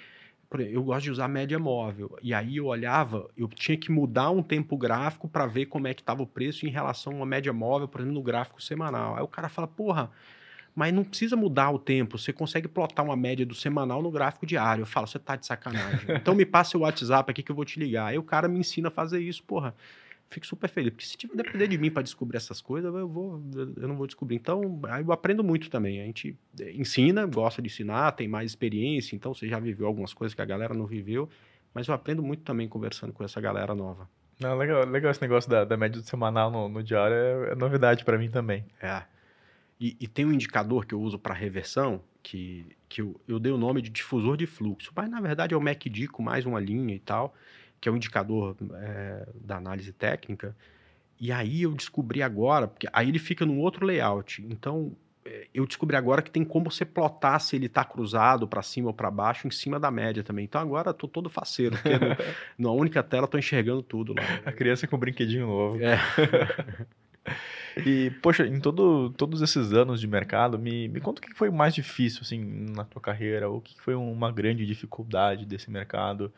[0.57, 2.17] Eu gosto de usar média móvel.
[2.23, 5.93] E aí eu olhava, eu tinha que mudar um tempo gráfico para ver como é
[5.93, 9.15] que estava o preço em relação a uma média móvel, por exemplo, no gráfico semanal.
[9.15, 10.09] Aí o cara fala, porra,
[10.73, 12.17] mas não precisa mudar o tempo.
[12.17, 14.81] Você consegue plotar uma média do semanal no gráfico diário.
[14.81, 16.05] Eu falo, você tá de sacanagem.
[16.17, 18.07] então me passa o WhatsApp aqui que eu vou te ligar.
[18.07, 19.75] Aí o cara me ensina a fazer isso, porra
[20.29, 20.91] fico super feliz.
[20.91, 24.05] Porque se tiver depender de mim para descobrir essas coisas, eu, vou, eu não vou
[24.05, 24.35] descobrir.
[24.35, 26.01] Então, aí eu aprendo muito também.
[26.01, 29.15] A gente eh, ensina, gosta de ensinar, tem mais experiência.
[29.15, 31.27] Então, você já viveu algumas coisas que a galera não viveu.
[31.73, 34.09] Mas eu aprendo muito também conversando com essa galera nova.
[34.39, 37.15] Não, legal, legal esse negócio da, da média do semanal no, no diário.
[37.15, 38.65] É, é novidade para mim também.
[38.81, 39.03] É.
[39.79, 43.51] E, e, tem um indicador que eu uso para reversão, que, que eu, eu dei
[43.51, 44.91] o nome de difusor de fluxo.
[44.93, 47.33] Mas, na verdade, é o MACD com mais uma linha e tal
[47.79, 50.55] que é o um indicador é, da análise técnica.
[51.19, 54.45] E aí eu descobri agora, porque aí ele fica num outro layout.
[54.49, 58.61] Então é, eu descobri agora que tem como você plotar se ele está cruzado para
[58.61, 60.45] cima ou para baixo em cima da média também.
[60.45, 61.75] Então agora estou todo faceiro,
[62.57, 64.23] no, na única tela estou enxergando tudo lá.
[64.45, 65.79] A criança com um brinquedinho novo.
[65.83, 65.99] É.
[67.85, 71.49] e, poxa, em todo, todos esses anos de mercado, me, me conta o que foi
[71.49, 72.39] mais difícil assim,
[72.73, 76.33] na tua carreira, ou o que foi uma grande dificuldade desse mercado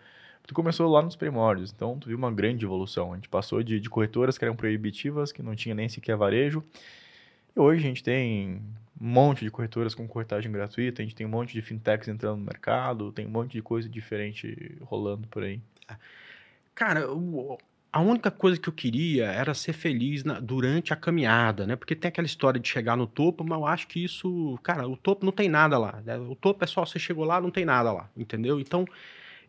[0.45, 3.13] tu começou lá nos primórdios, então tu viu uma grande evolução.
[3.13, 6.63] A gente passou de, de corretoras que eram proibitivas, que não tinha nem sequer varejo,
[7.55, 8.61] e hoje a gente tem
[8.99, 12.37] um monte de corretoras com corretagem gratuita, a gente tem um monte de fintechs entrando
[12.37, 15.59] no mercado, tem um monte de coisa diferente rolando por aí.
[16.73, 17.07] Cara,
[17.91, 21.75] a única coisa que eu queria era ser feliz na, durante a caminhada, né?
[21.75, 24.95] Porque tem aquela história de chegar no topo, mas eu acho que isso, cara, o
[24.95, 26.01] topo não tem nada lá.
[26.05, 26.17] Né?
[26.17, 28.59] O topo é só você chegou lá, não tem nada lá, entendeu?
[28.59, 28.85] Então,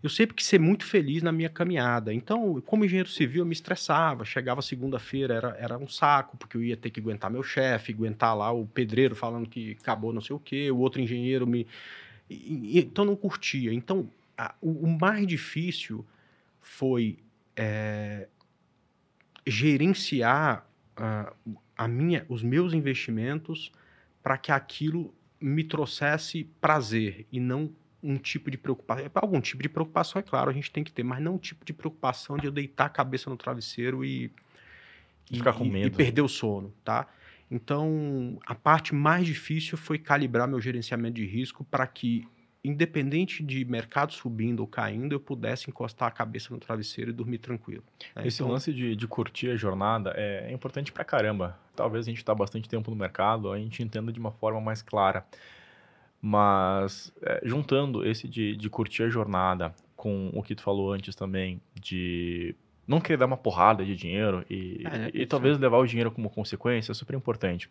[0.03, 2.13] eu sempre quis ser muito feliz na minha caminhada.
[2.13, 4.25] Então, como engenheiro civil, eu me estressava.
[4.25, 8.37] Chegava segunda-feira, era, era um saco, porque eu ia ter que aguentar meu chefe, aguentar
[8.37, 11.69] lá o pedreiro falando que acabou não sei o quê, o outro engenheiro me.
[12.29, 13.73] Então, não curtia.
[13.73, 16.05] Então, a, o, o, mais difícil
[16.61, 17.19] foi
[17.55, 18.27] é,
[19.47, 21.33] gerenciar a,
[21.77, 23.71] a minha, os meus investimentos
[24.21, 27.71] para que aquilo me trouxesse prazer e não
[28.03, 29.11] um tipo de preocupação.
[29.15, 31.65] Algum tipo de preocupação, é claro, a gente tem que ter, mas não um tipo
[31.65, 34.31] de preocupação de eu deitar a cabeça no travesseiro e,
[35.31, 35.87] e ficar com medo.
[35.87, 37.07] E, perder o sono, tá?
[37.51, 42.27] Então, a parte mais difícil foi calibrar meu gerenciamento de risco para que,
[42.65, 47.39] independente de mercado subindo ou caindo, eu pudesse encostar a cabeça no travesseiro e dormir
[47.39, 47.85] tranquilo.
[48.17, 48.27] Né?
[48.27, 51.59] Esse então, lance de, de curtir a jornada é, é importante para caramba.
[51.77, 54.81] Talvez a gente está bastante tempo no mercado, a gente entenda de uma forma mais
[54.81, 55.25] clara.
[56.25, 61.17] Mas é, juntando esse de, de curtir a jornada com o que tu falou antes
[61.17, 62.55] também, de
[62.87, 66.13] não querer dar uma porrada de dinheiro e, é, e, e talvez levar o dinheiro
[66.13, 67.69] como consequência é super importante.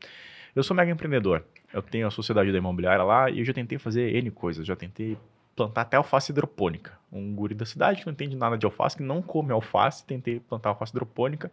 [0.53, 1.45] Eu sou mega empreendedor.
[1.73, 4.67] Eu tenho a sociedade da imobiliária lá e eu já tentei fazer N coisas.
[4.67, 5.17] Já tentei
[5.55, 6.97] plantar até alface hidropônica.
[7.11, 10.41] Um guri da cidade que não entende nada de alface, que não come alface, tentei
[10.41, 11.49] plantar alface hidropônica,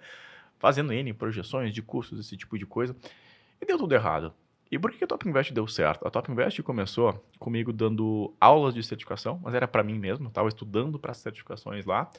[0.58, 2.96] fazendo N projeções de custos, esse tipo de coisa.
[3.60, 4.32] E deu tudo errado.
[4.70, 6.06] E por que a Top Invest deu certo?
[6.06, 10.48] A Top Invest começou comigo dando aulas de certificação, mas era para mim mesmo, estava
[10.48, 12.10] estudando para certificações lá.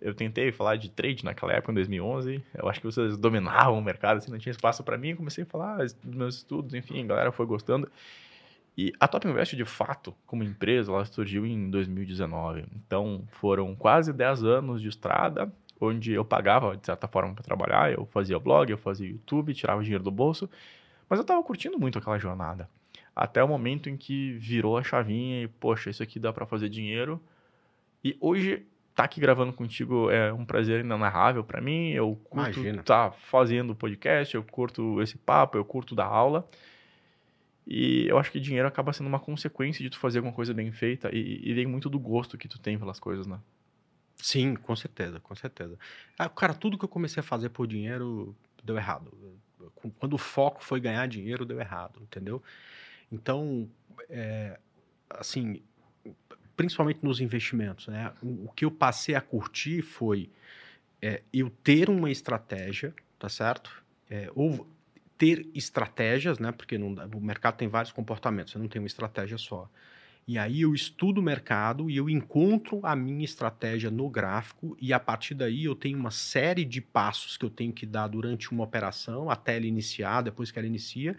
[0.00, 2.42] Eu tentei falar de trade naquela época, em 2011.
[2.54, 5.10] Eu acho que vocês dominavam o mercado, assim, não tinha espaço para mim.
[5.10, 7.90] Eu comecei a falar dos meus estudos, enfim, a galera foi gostando.
[8.76, 12.64] E a Top Invest, de fato, como empresa, ela surgiu em 2019.
[12.76, 17.92] Então, foram quase 10 anos de estrada, onde eu pagava, de certa forma, para trabalhar.
[17.92, 20.48] Eu fazia blog, eu fazia YouTube, tirava dinheiro do bolso
[21.08, 22.68] mas eu tava curtindo muito aquela jornada.
[23.14, 26.68] Até o momento em que virou a chavinha e, poxa, isso aqui dá para fazer
[26.68, 27.20] dinheiro.
[28.04, 31.90] E hoje, tá aqui gravando contigo é um prazer inenarrável para mim.
[31.90, 36.48] Eu curto estar tá fazendo podcast, eu curto esse papo, eu curto dar aula.
[37.66, 40.72] E eu acho que dinheiro acaba sendo uma consequência de tu fazer alguma coisa bem
[40.72, 43.38] feita e, e vem muito do gosto que tu tem pelas coisas, né?
[44.16, 45.78] Sim, com certeza, com certeza.
[46.18, 48.34] Ah, cara, tudo que eu comecei a fazer por dinheiro
[48.64, 49.12] deu errado.
[49.98, 52.42] Quando o foco foi ganhar dinheiro, deu errado, entendeu?
[53.10, 53.68] Então,
[54.08, 54.58] é,
[55.10, 55.62] assim,
[56.56, 58.12] principalmente nos investimentos, né?
[58.22, 60.30] O, que eu passei a curtir foi
[61.00, 63.82] é, eu ter uma estratégia, tá certo?
[64.10, 64.66] É, ou
[65.16, 66.52] ter estratégias, né?
[66.52, 69.68] Porque não, o mercado tem vários comportamentos, você não tem uma estratégia só.
[70.28, 74.92] E aí eu estudo o mercado e eu encontro a minha estratégia no gráfico e
[74.92, 78.52] a partir daí eu tenho uma série de passos que eu tenho que dar durante
[78.52, 81.16] uma operação até ela iniciar, depois que ela inicia,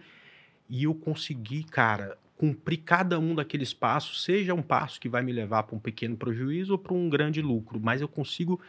[0.70, 5.34] e eu consegui, cara, cumprir cada um daqueles passos, seja um passo que vai me
[5.34, 8.62] levar para um pequeno prejuízo ou para um grande lucro, mas eu consigo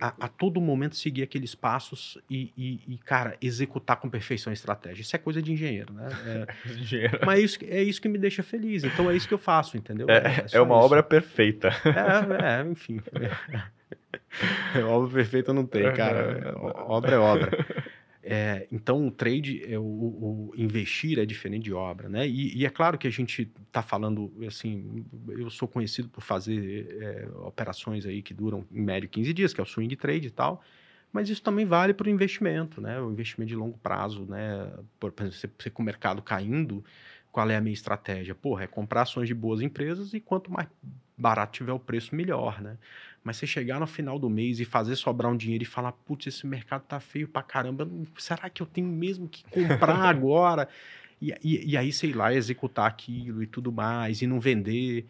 [0.00, 4.54] a, a, todo momento seguir aqueles passos e, e, e, cara, executar com perfeição a
[4.54, 5.02] estratégia.
[5.02, 6.08] Isso é coisa de engenheiro, né?
[6.26, 7.20] É, engenheiro.
[7.24, 8.84] Mas é isso, é isso que me deixa feliz.
[8.84, 10.08] Então é isso que eu faço, entendeu?
[10.08, 10.84] É, é, é uma isso.
[10.84, 11.68] obra perfeita.
[11.84, 13.00] É, é enfim.
[14.88, 16.54] obra perfeita não tem, cara.
[16.86, 17.50] Obra é obra.
[18.32, 22.28] É, então, o trade, é, o, o, investir é diferente de obra, né?
[22.28, 26.96] E, e é claro que a gente está falando, assim, eu sou conhecido por fazer
[27.00, 30.30] é, operações aí que duram em médio 15 dias, que é o swing trade e
[30.30, 30.62] tal,
[31.12, 33.00] mas isso também vale para o investimento, né?
[33.00, 34.72] O investimento de longo prazo, né?
[35.00, 36.84] Por, exemplo, você, você com o mercado caindo,
[37.32, 38.32] qual é a minha estratégia?
[38.32, 40.68] Porra, é comprar ações de boas empresas e quanto mais
[41.18, 42.78] barato tiver o preço, melhor, né?
[43.22, 46.26] Mas você chegar no final do mês e fazer sobrar um dinheiro e falar, putz,
[46.26, 50.68] esse mercado tá feio pra caramba, será que eu tenho mesmo que comprar agora?
[51.20, 55.06] E, e, e, aí, sei lá, executar aquilo e tudo mais, e não vender.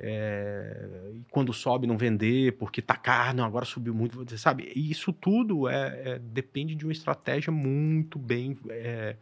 [0.00, 4.72] É, e quando sobe, não vender, porque tá caro, não, agora subiu muito, você sabe?
[4.74, 9.14] E isso tudo é, é, depende de uma estratégia muito bem é,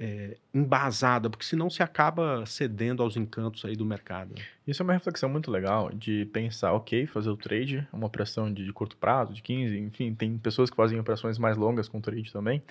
[0.00, 4.34] é, embasada, porque senão se acaba cedendo aos encantos aí do mercado.
[4.66, 8.64] Isso é uma reflexão muito legal de pensar, ok, fazer o trade, uma operação de,
[8.64, 12.32] de curto prazo, de 15, enfim, tem pessoas que fazem operações mais longas com trade
[12.32, 12.62] também,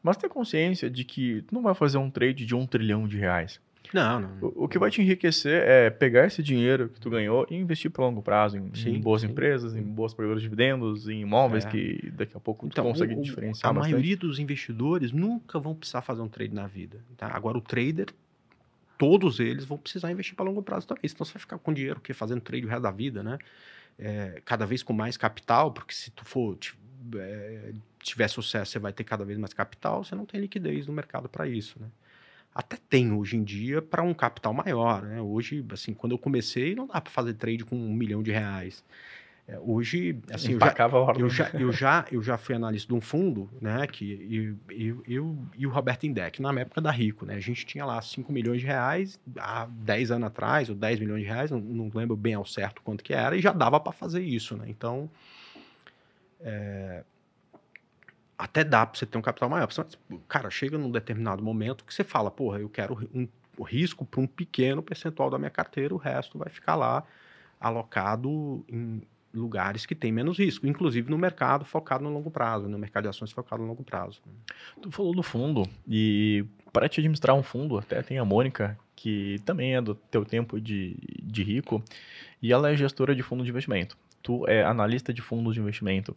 [0.00, 3.18] mas ter consciência de que tu não vai fazer um trade de um trilhão de
[3.18, 3.60] reais.
[3.92, 4.38] Não, não.
[4.40, 7.90] O, o, que vai te enriquecer é pegar esse dinheiro que tu ganhou e investir
[7.90, 9.28] para longo prazo em, sim, em boas sim.
[9.28, 11.70] empresas, em boas pagadoras de dividendos, em imóveis é.
[11.70, 13.70] que daqui a pouco então, tu consegue o, diferenciar.
[13.70, 13.92] A bastante.
[13.92, 16.98] maioria dos investidores nunca vão precisar fazer um trade na vida.
[17.16, 17.28] Tá?
[17.34, 18.06] Agora, o trader,
[18.96, 21.08] todos eles vão precisar investir para longo prazo também.
[21.08, 23.38] Senão você vai ficar com dinheiro que fazendo trade o resto da vida, né?
[23.98, 26.56] É, cada vez com mais capital, porque se tu for
[27.16, 30.92] é, tiver sucesso, você vai ter cada vez mais capital, você não tem liquidez no
[30.92, 31.88] mercado para isso, né?
[32.54, 35.02] Até tem hoje em dia para um capital maior.
[35.02, 35.20] Né?
[35.20, 38.84] Hoje, assim, quando eu comecei, não dá para fazer trade com um milhão de reais.
[39.50, 40.74] É, hoje, assim, eu já,
[41.18, 45.02] eu já, eu, já, eu já fui analista de um fundo, né, que eu, eu,
[45.08, 48.32] eu e o Roberto Indec, na época da Rico, né, a gente tinha lá 5
[48.32, 52.16] milhões de reais há 10 anos atrás, ou 10 milhões de reais, não, não lembro
[52.16, 55.10] bem ao certo quanto que era, e já dava para fazer isso, né, então,
[56.40, 57.02] é,
[58.40, 59.68] até dá para você ter um capital maior.
[60.26, 63.28] Cara, chega num determinado momento que você fala, porra, eu quero um,
[63.62, 67.04] risco para um pequeno percentual da minha carteira, o resto vai ficar lá
[67.60, 72.78] alocado em lugares que tem menos risco, inclusive no mercado focado no longo prazo, no
[72.78, 74.22] mercado de ações focado no longo prazo.
[74.80, 79.38] Tu falou do fundo e para te administrar um fundo, até tem a Mônica, que
[79.44, 81.82] também é do teu tempo de, de rico,
[82.40, 83.98] e ela é gestora de fundo de investimento.
[84.22, 86.16] Tu é analista de fundos de investimento.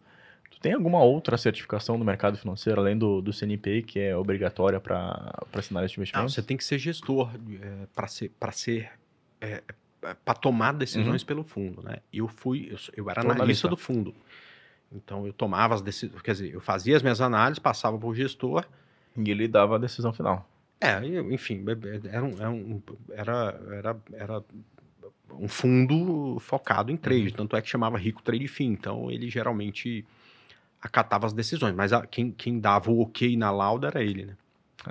[0.54, 4.78] Tu tem alguma outra certificação no mercado financeiro, além do, do CNPq, que é obrigatória
[4.78, 6.22] para assinar esse investimento?
[6.22, 7.30] Não, você tem que ser gestor
[7.60, 8.90] é, para ser, pra ser
[9.40, 9.62] é,
[10.24, 11.26] para tomar decisões uhum.
[11.26, 11.96] pelo fundo, né?
[12.12, 14.14] Eu fui, eu, eu era analista do fundo.
[14.92, 18.14] Então eu tomava as decisões, quer dizer, eu fazia as minhas análises, passava para o
[18.14, 18.64] gestor.
[19.16, 20.48] E ele dava a decisão final.
[20.80, 20.98] É,
[21.32, 21.64] enfim,
[22.10, 24.44] era um, era, um, era, era, era
[25.38, 27.32] um fundo focado em trade, uhum.
[27.32, 28.72] tanto é que chamava Rico Trade Fim.
[28.72, 30.04] Então ele geralmente
[30.84, 34.36] acatava as decisões, mas a, quem, quem dava o ok na lauda era ele, né?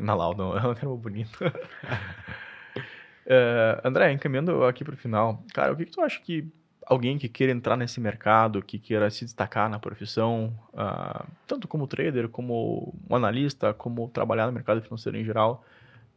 [0.02, 1.38] Na lauda, é um termo bonito.
[3.28, 6.48] é, André, encaminhando aqui para o final, cara, o que, que, tu acha que
[6.88, 11.86] alguém que queira entrar nesse mercado, que queira se destacar na profissão, uh, tanto como
[11.86, 15.64] trader, como um analista, como trabalhar no mercado financeiro em geral,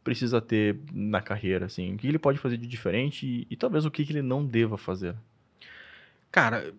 [0.03, 1.93] precisa ter na carreira, assim?
[1.93, 4.43] O que ele pode fazer de diferente e, e talvez o que, que ele não
[4.43, 5.13] deva fazer?
[6.31, 6.73] Cara,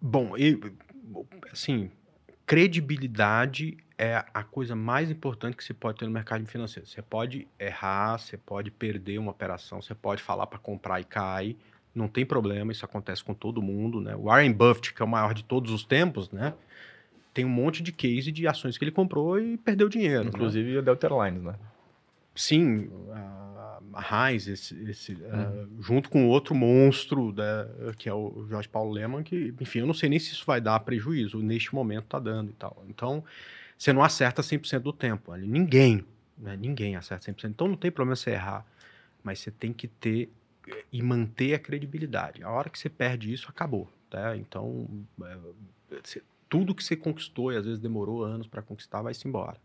[0.00, 0.60] bom, eu,
[1.52, 1.90] assim,
[2.46, 6.88] credibilidade é a coisa mais importante que você pode ter no mercado financeiro.
[6.88, 11.56] Você pode errar, você pode perder uma operação, você pode falar para comprar e cai,
[11.94, 14.16] não tem problema, isso acontece com todo mundo, né?
[14.16, 16.54] O Warren Buffett, que é o maior de todos os tempos, né?
[17.32, 20.24] Tem um monte de case de ações que ele comprou e perdeu dinheiro.
[20.24, 20.30] Né?
[20.34, 20.78] Inclusive né?
[20.78, 21.54] a Delta Airlines, né?
[22.34, 22.90] Sim,
[23.94, 25.78] a Heinz, esse, esse, uhum.
[25.78, 29.86] uh, junto com outro monstro, né, que é o Jorge Paulo Leman, que, enfim, eu
[29.86, 32.84] não sei nem se isso vai dar prejuízo, neste momento está dando e tal.
[32.88, 33.24] Então,
[33.78, 35.32] você não acerta 100% do tempo.
[35.32, 35.46] Ali.
[35.46, 36.04] Ninguém,
[36.36, 37.50] né, ninguém acerta 100%.
[37.50, 38.66] Então, não tem problema você errar,
[39.22, 40.30] mas você tem que ter
[40.92, 42.42] e manter a credibilidade.
[42.42, 43.88] A hora que você perde isso, acabou.
[44.08, 44.36] Tá?
[44.36, 44.88] Então,
[46.02, 49.58] você, tudo que você conquistou e às vezes demorou anos para conquistar, vai-se embora.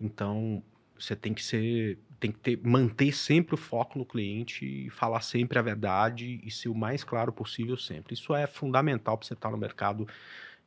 [0.00, 0.62] Então,
[1.00, 5.58] você tem que ser, tem que ter, manter sempre o foco no cliente falar sempre
[5.58, 8.14] a verdade e ser o mais claro possível sempre.
[8.14, 10.06] Isso é fundamental para você estar no mercado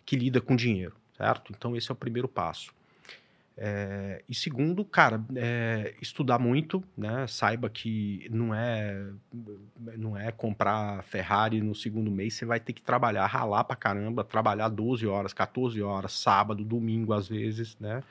[0.06, 1.54] que lida com dinheiro, certo?
[1.56, 2.74] Então esse é o primeiro passo.
[3.56, 7.28] É, e segundo, cara, é, estudar muito, né?
[7.28, 9.06] Saiba que não é
[9.96, 14.24] não é comprar Ferrari no segundo mês, você vai ter que trabalhar, ralar pra caramba,
[14.24, 18.02] trabalhar 12 horas, 14 horas, sábado, domingo às vezes, né?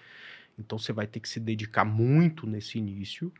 [0.59, 3.33] Então você vai ter que se dedicar muito nesse início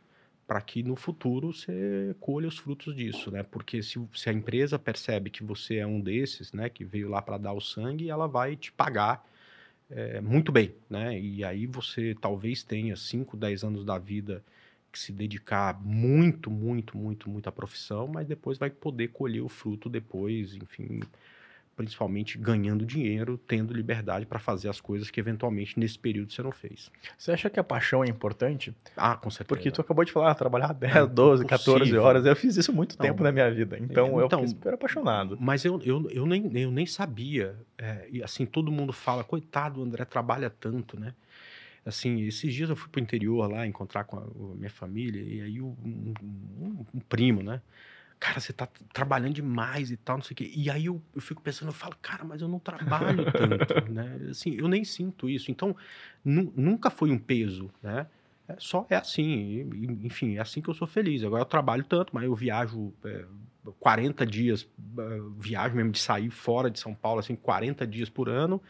[0.45, 3.43] para que no futuro você colha os frutos disso, né?
[3.43, 7.21] Porque se, se, a empresa percebe que você é um desses, né, que veio lá
[7.21, 9.25] para dar o sangue, ela vai te pagar
[9.89, 11.19] é, muito bem, né?
[11.19, 14.43] E aí você talvez tenha 5, 10 anos da vida
[14.91, 19.49] que se dedicar muito, muito, muito, muito à profissão, mas depois vai poder colher o
[19.49, 20.99] fruto depois, enfim,
[21.75, 26.51] principalmente ganhando dinheiro, tendo liberdade para fazer as coisas que eventualmente nesse período você não
[26.51, 26.91] fez.
[27.17, 28.73] Você acha que a paixão é importante?
[28.95, 29.47] Ah, com certeza.
[29.47, 32.25] Porque tu acabou de falar, trabalhar 10, 12, 14 horas.
[32.25, 33.77] Eu fiz isso muito não, tempo na minha vida.
[33.77, 35.37] Então, então eu fiquei super apaixonado.
[35.39, 37.55] Mas eu, eu, eu, nem, eu nem sabia.
[37.77, 41.13] É, e assim, todo mundo fala, coitado, o André trabalha tanto, né?
[41.85, 45.21] Assim, esses dias eu fui para o interior lá encontrar com a, a minha família
[45.21, 47.61] e aí um, um, um primo, né?
[48.23, 50.49] Cara, você tá trabalhando demais e tal, não sei o quê.
[50.55, 54.17] E aí eu, eu fico pensando, eu falo, cara, mas eu não trabalho tanto, né?
[54.31, 55.51] Assim, eu nem sinto isso.
[55.51, 55.75] Então,
[56.23, 58.07] nu, nunca foi um peso, né?
[58.47, 61.21] É, só é assim, e, enfim, é assim que eu sou feliz.
[61.21, 63.25] Agora eu trabalho tanto, mas eu viajo é,
[63.77, 68.29] 40 dias, uh, viajo mesmo de sair fora de São Paulo, assim, 40 dias por
[68.29, 68.61] ano,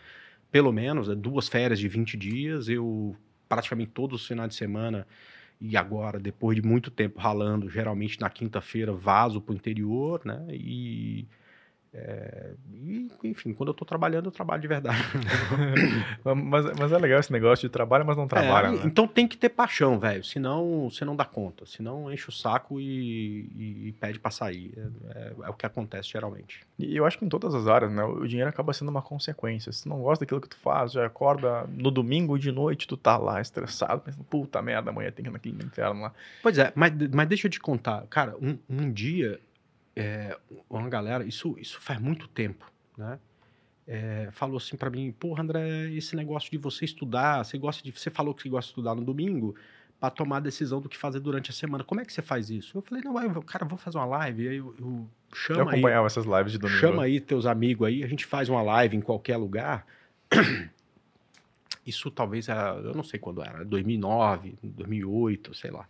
[0.52, 2.68] pelo menos, é, duas férias de 20 dias.
[2.68, 3.16] Eu
[3.48, 5.06] praticamente todos os finais de semana
[5.64, 10.46] e agora, depois de muito tempo ralando, geralmente na quinta-feira vazo para o interior, né?
[10.50, 11.26] E,
[11.96, 14.98] é, e, enfim, quando eu estou trabalhando, eu trabalho de verdade.
[16.26, 18.68] mas, mas é legal esse negócio de trabalho, mas não trabalha.
[18.68, 18.82] É, né?
[18.84, 20.24] Então tem que ter paixão, velho.
[20.24, 21.68] Senão você não dá conta.
[21.68, 24.74] Senão enche o saco e, e, pede para sair.
[24.76, 26.62] É, é, é, o que acontece geralmente.
[26.80, 28.04] E eu acho que em todas as áreas, né?
[28.04, 29.72] O dinheiro acaba sendo uma consequência.
[29.72, 33.18] Se não gosta daquilo que tu faz, já acorda no domingo de noite, tu tá
[33.18, 36.14] lá estressado, pensando, puta merda, amanhã tem que ir naquele inferno lá.
[36.42, 38.04] Pois é, mas, mas deixa eu te contar.
[38.10, 39.40] Cara, um, um dia
[39.96, 40.38] é,
[40.70, 43.20] uma galera, isso, isso faz muito tempo, né?
[43.86, 47.92] É, falou assim para mim, porra, André, esse negócio de você estudar, você gosta de,
[47.92, 49.56] você falou que você gosta de estudar no domingo
[50.00, 51.84] para tomar a decisão do que fazer durante a semana.
[51.84, 52.78] Como é que você faz isso?
[52.78, 54.48] Eu falei, não, eu, cara, vou fazer uma live.
[54.48, 56.80] Aí eu, eu chama eu acompanhava aí, essas lives de domingo.
[56.80, 59.86] Chama aí teus amigos aí, a gente faz uma live em qualquer lugar.
[61.86, 65.88] Isso talvez era, eu não sei quando era, 2009, 2008, sei lá.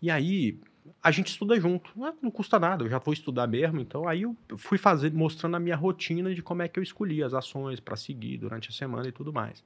[0.00, 0.58] E aí
[1.02, 1.90] a gente estuda junto.
[1.96, 3.80] Não, não, custa nada, eu já vou estudar mesmo.
[3.80, 7.22] Então, aí eu fui fazer, mostrando a minha rotina de como é que eu escolhi
[7.22, 9.62] as ações para seguir durante a semana e tudo mais.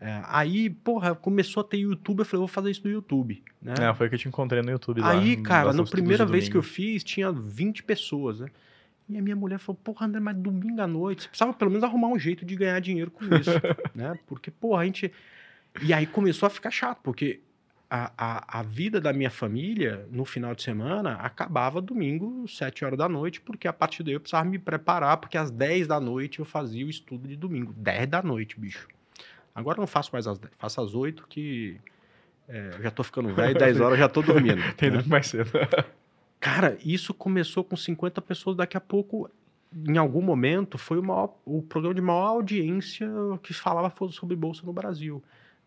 [0.00, 3.42] É, aí, porra, começou a ter YouTube, eu falei, vou fazer isso no YouTube.
[3.60, 3.74] Né?
[3.78, 6.56] É, foi que eu te encontrei no YouTube Aí, lá, cara, na primeira vez que
[6.56, 8.48] eu fiz, tinha 20 pessoas, né?
[9.08, 11.84] E a minha mulher falou, porra, André, mas domingo à noite, você precisava pelo menos
[11.84, 13.50] arrumar um jeito de ganhar dinheiro com isso,
[13.94, 14.18] né?
[14.26, 15.12] Porque, porra, a gente...
[15.82, 17.40] E aí começou a ficar chato, porque
[17.90, 22.96] a, a, a, vida da minha família no final de semana acabava domingo, 7 horas
[22.96, 26.38] da noite, porque a partir daí eu precisava me preparar, porque às 10 da noite
[26.38, 27.72] eu fazia o estudo de domingo.
[27.76, 28.86] 10 da noite, bicho.
[29.52, 31.80] Agora eu não faço mais às 10, faço às 8, que
[32.48, 34.62] é, eu já tô ficando velho, 10 horas eu já tô dormindo.
[34.76, 35.02] Tem né?
[35.06, 35.50] mais cedo.
[36.38, 39.28] Cara, isso começou com 50 pessoas, daqui a pouco,
[39.74, 43.08] em algum momento, foi o, maior, o programa de maior audiência
[43.42, 45.20] que falava sobre bolsa no Brasil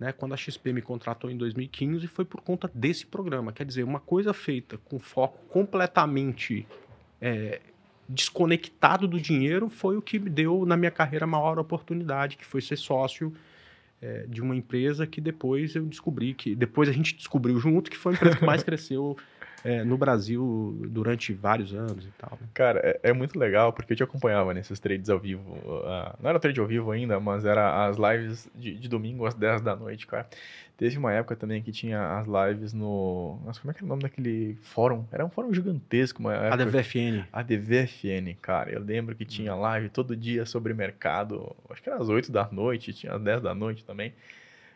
[0.03, 3.53] né, quando a XP me contratou em 2015, foi por conta desse programa.
[3.53, 6.67] Quer dizer, uma coisa feita com foco completamente
[7.21, 7.61] é,
[8.09, 12.45] desconectado do dinheiro foi o que me deu na minha carreira a maior oportunidade, que
[12.45, 13.33] foi ser sócio
[14.01, 17.97] é, de uma empresa que depois eu descobri que depois a gente descobriu junto que
[17.97, 19.17] foi a empresa que mais cresceu
[19.63, 22.37] é, no Brasil durante vários anos e tal.
[22.39, 22.47] Né?
[22.53, 25.41] Cara, é, é, muito legal porque eu te acompanhava nesses trades ao vivo.
[25.41, 29.33] Uh, não era trade ao vivo ainda, mas era as lives de, de, domingo às
[29.33, 30.27] 10 da noite, cara.
[30.75, 33.39] Teve uma época também que tinha as lives no.
[33.45, 35.05] Nossa, como é que era o nome daquele fórum?
[35.11, 36.19] Era um fórum gigantesco.
[36.19, 36.63] Uma época...
[36.63, 37.25] ADVFN.
[37.31, 38.71] ADVFN, cara.
[38.71, 41.55] Eu lembro que tinha live todo dia sobre mercado.
[41.69, 44.13] Acho que era às 8 da noite, tinha às 10 da noite também.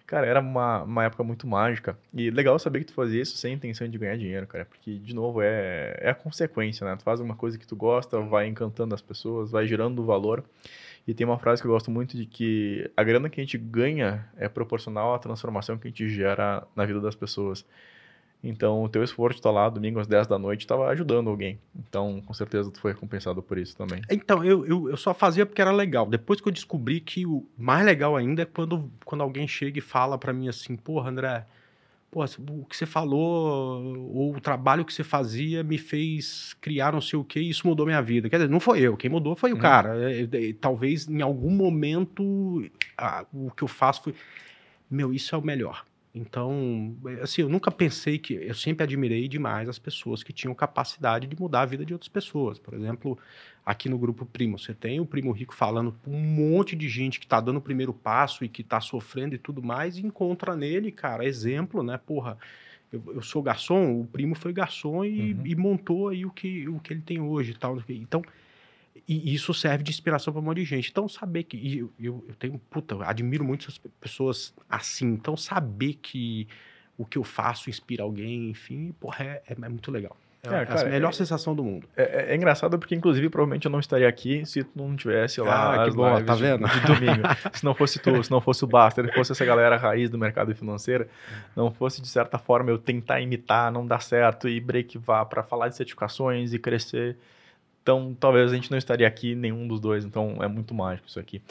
[0.08, 2.00] Cara, era uma, uma época muito mágica.
[2.14, 4.64] E legal saber que tu fazia isso sem intenção de ganhar dinheiro, cara.
[4.64, 6.96] Porque, de novo, é, é a consequência, né?
[6.96, 10.46] Tu faz uma coisa que tu gosta, vai encantando as pessoas, vai gerando valor.
[11.06, 13.58] E tem uma frase que eu gosto muito de que a grana que a gente
[13.58, 17.66] ganha é proporcional à transformação que a gente gera na vida das pessoas.
[18.44, 21.60] Então, o teu esforço tá lá, domingo às 10 da noite, estava ajudando alguém.
[21.76, 24.02] Então, com certeza, tu foi recompensado por isso também.
[24.10, 26.06] Então, eu, eu, eu, só fazia porque era legal.
[26.06, 29.82] Depois que eu descobri que o mais legal ainda é quando, quando alguém chega e
[29.82, 31.46] fala para mim assim, porra, André,
[32.12, 33.84] porra, o que você falou,
[34.14, 37.68] ou o trabalho que você fazia me fez criar não sei o que e isso
[37.68, 38.30] mudou minha vida.
[38.30, 39.62] Quer dizer, não foi eu, quem mudou foi o uhum.
[39.62, 40.12] cara.
[40.12, 44.16] É, é, talvez em algum momento ah, o que eu faço foi,
[44.90, 45.87] meu, isso é o melhor
[46.18, 48.34] então, assim, eu nunca pensei que.
[48.34, 52.10] Eu sempre admirei demais as pessoas que tinham capacidade de mudar a vida de outras
[52.10, 52.58] pessoas.
[52.58, 53.18] Por exemplo,
[53.66, 57.20] aqui no Grupo Primo, você tem o Primo Rico falando com um monte de gente
[57.20, 60.56] que está dando o primeiro passo e que está sofrendo e tudo mais, e encontra
[60.56, 61.98] nele, cara, exemplo, né?
[61.98, 62.38] Porra,
[62.92, 65.42] eu, eu sou garçom, o primo foi garçom e, uhum.
[65.46, 67.78] e montou aí o que, o que ele tem hoje e tal.
[67.90, 68.22] Então
[69.08, 70.90] e isso serve de inspiração para um monte de gente.
[70.92, 71.78] Então, saber que.
[71.78, 72.60] Eu, eu, eu tenho.
[72.70, 75.08] Puta, eu admiro muito essas pessoas assim.
[75.14, 76.48] Então, saber que
[76.98, 80.18] o que eu faço inspira alguém, enfim, porra, é, é, é muito legal.
[80.44, 81.88] É, é, cara, a melhor é, sensação do mundo.
[81.96, 85.42] É, é, é, engraçado porque, inclusive, provavelmente eu não estaria aqui se tu não tivesse
[85.42, 86.68] lá ah, que bom, tá vendo?
[86.68, 87.28] De, de, domingo.
[87.54, 90.18] se não fosse tu, se não fosse o Basta, se fosse essa galera raiz do
[90.18, 91.08] mercado financeiro,
[91.56, 95.44] não fosse, de certa forma, eu tentar imitar, não dar certo e break vá para
[95.44, 97.18] falar de certificações e crescer
[97.88, 100.04] então, talvez a gente não estaria aqui, nenhum dos dois.
[100.04, 101.42] Então, é muito mágico isso aqui.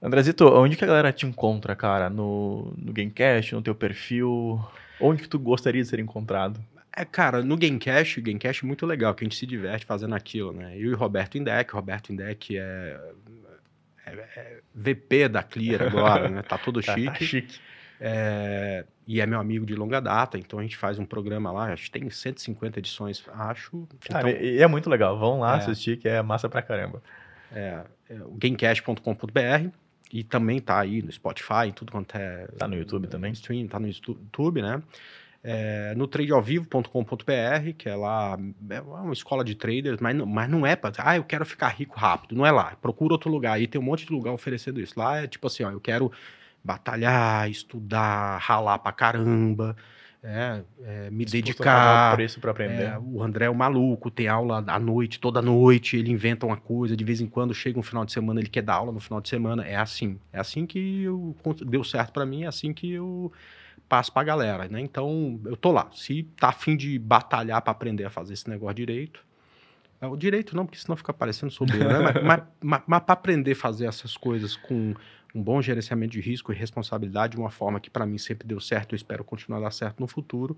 [0.00, 2.08] Andrezito, onde que a galera te encontra, cara?
[2.08, 4.64] No, no Gamecast, no teu perfil?
[5.00, 6.60] Onde que tu gostaria de ser encontrado?
[6.96, 10.14] É, cara, no Gamecast, o Gamecast é muito legal, que a gente se diverte fazendo
[10.14, 10.76] aquilo, né?
[10.76, 13.00] Eu e o Roberto Indec, o Roberto Indec é,
[14.06, 16.42] é, é VP da Clear agora, né?
[16.42, 17.02] Tá todo chique.
[17.06, 17.60] tá, tá chique.
[18.00, 21.72] É, e é meu amigo de longa data, então a gente faz um programa lá,
[21.72, 23.86] acho que tem 150 edições, acho.
[24.08, 27.00] Cara, então, e é muito legal, vão lá é, assistir, que é massa pra caramba.
[27.52, 29.70] É, é o gamecast.com.br
[30.12, 32.48] e também tá aí no Spotify, tudo quanto é.
[32.58, 33.32] Tá no YouTube também?
[33.32, 34.82] Stream, tá no YouTube, né?
[35.48, 38.36] É, no tradealvivo.com.br, que é lá,
[38.68, 41.68] é uma escola de traders, mas não, mas não é para ah, eu quero ficar
[41.68, 42.76] rico rápido, não é lá.
[42.82, 43.52] Procura outro lugar.
[43.52, 44.98] Aí tem um monte de lugar oferecendo isso.
[44.98, 46.10] Lá é tipo assim, ó, eu quero
[46.66, 49.76] batalhar, estudar, ralar pra caramba,
[50.22, 52.12] é, é, me dedicar.
[52.12, 52.82] O preço para aprender.
[52.82, 56.56] É, o André é o maluco, tem aula à noite, toda noite, ele inventa uma
[56.56, 58.98] coisa, de vez em quando chega um final de semana, ele quer dar aula no
[58.98, 59.64] final de semana.
[59.64, 60.18] É assim.
[60.32, 63.32] É assim que eu, deu certo para mim, é assim que eu
[63.88, 64.80] passo pra galera, né?
[64.80, 65.88] Então, eu tô lá.
[65.92, 69.24] Se tá afim de batalhar para aprender a fazer esse negócio direito,
[70.00, 72.00] é, o direito não, porque senão fica parecendo soberbo, né?
[72.12, 74.94] mas, mas, mas, mas para aprender a fazer essas coisas com
[75.36, 78.58] um bom gerenciamento de risco e responsabilidade de uma forma que para mim sempre deu
[78.58, 80.56] certo e espero continuar a dar certo no futuro.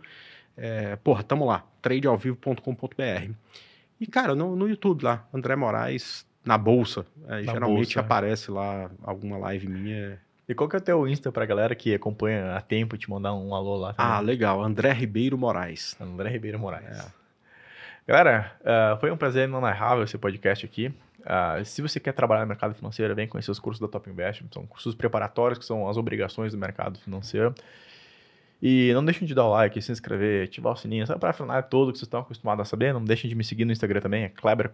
[0.56, 3.32] É, porra, tamo lá, tradealvivo.com.br.
[4.00, 7.04] E, cara, no, no YouTube lá, André Moraes na bolsa.
[7.26, 8.02] É, na geralmente bolsa, é.
[8.02, 10.20] aparece lá alguma live minha.
[10.48, 13.34] E qual que é o teu Insta pra galera que acompanha há tempo te mandar
[13.34, 13.92] um alô lá?
[13.92, 14.12] Também?
[14.12, 14.62] Ah, legal.
[14.62, 15.96] André Ribeiro Moraes.
[16.00, 16.98] André Ribeiro Moraes.
[16.98, 17.18] É.
[18.06, 20.94] Galera, uh, foi um prazer inenarrável esse podcast aqui.
[21.20, 24.44] Uh, se você quer trabalhar no mercado financeiro, vem conhecer os cursos da Top Invest.
[24.52, 27.54] São cursos preparatórios, que são as obrigações do mercado financeiro.
[28.60, 31.62] E não deixem de dar o like, se inscrever, ativar o sininho, sabe para afinar
[31.62, 32.92] todo que vocês estão acostumados a saber.
[32.92, 34.68] Não deixem de me seguir no Instagram também, é Kleber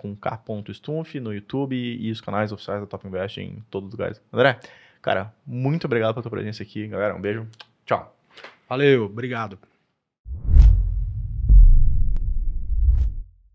[1.20, 4.22] no YouTube e os canais oficiais da Top Invest em todos os lugares.
[4.32, 4.59] André,
[5.03, 7.14] cara, muito obrigado pela tua presença aqui, galera.
[7.14, 7.47] Um beijo.
[7.84, 8.16] Tchau.
[8.66, 9.59] Valeu, obrigado.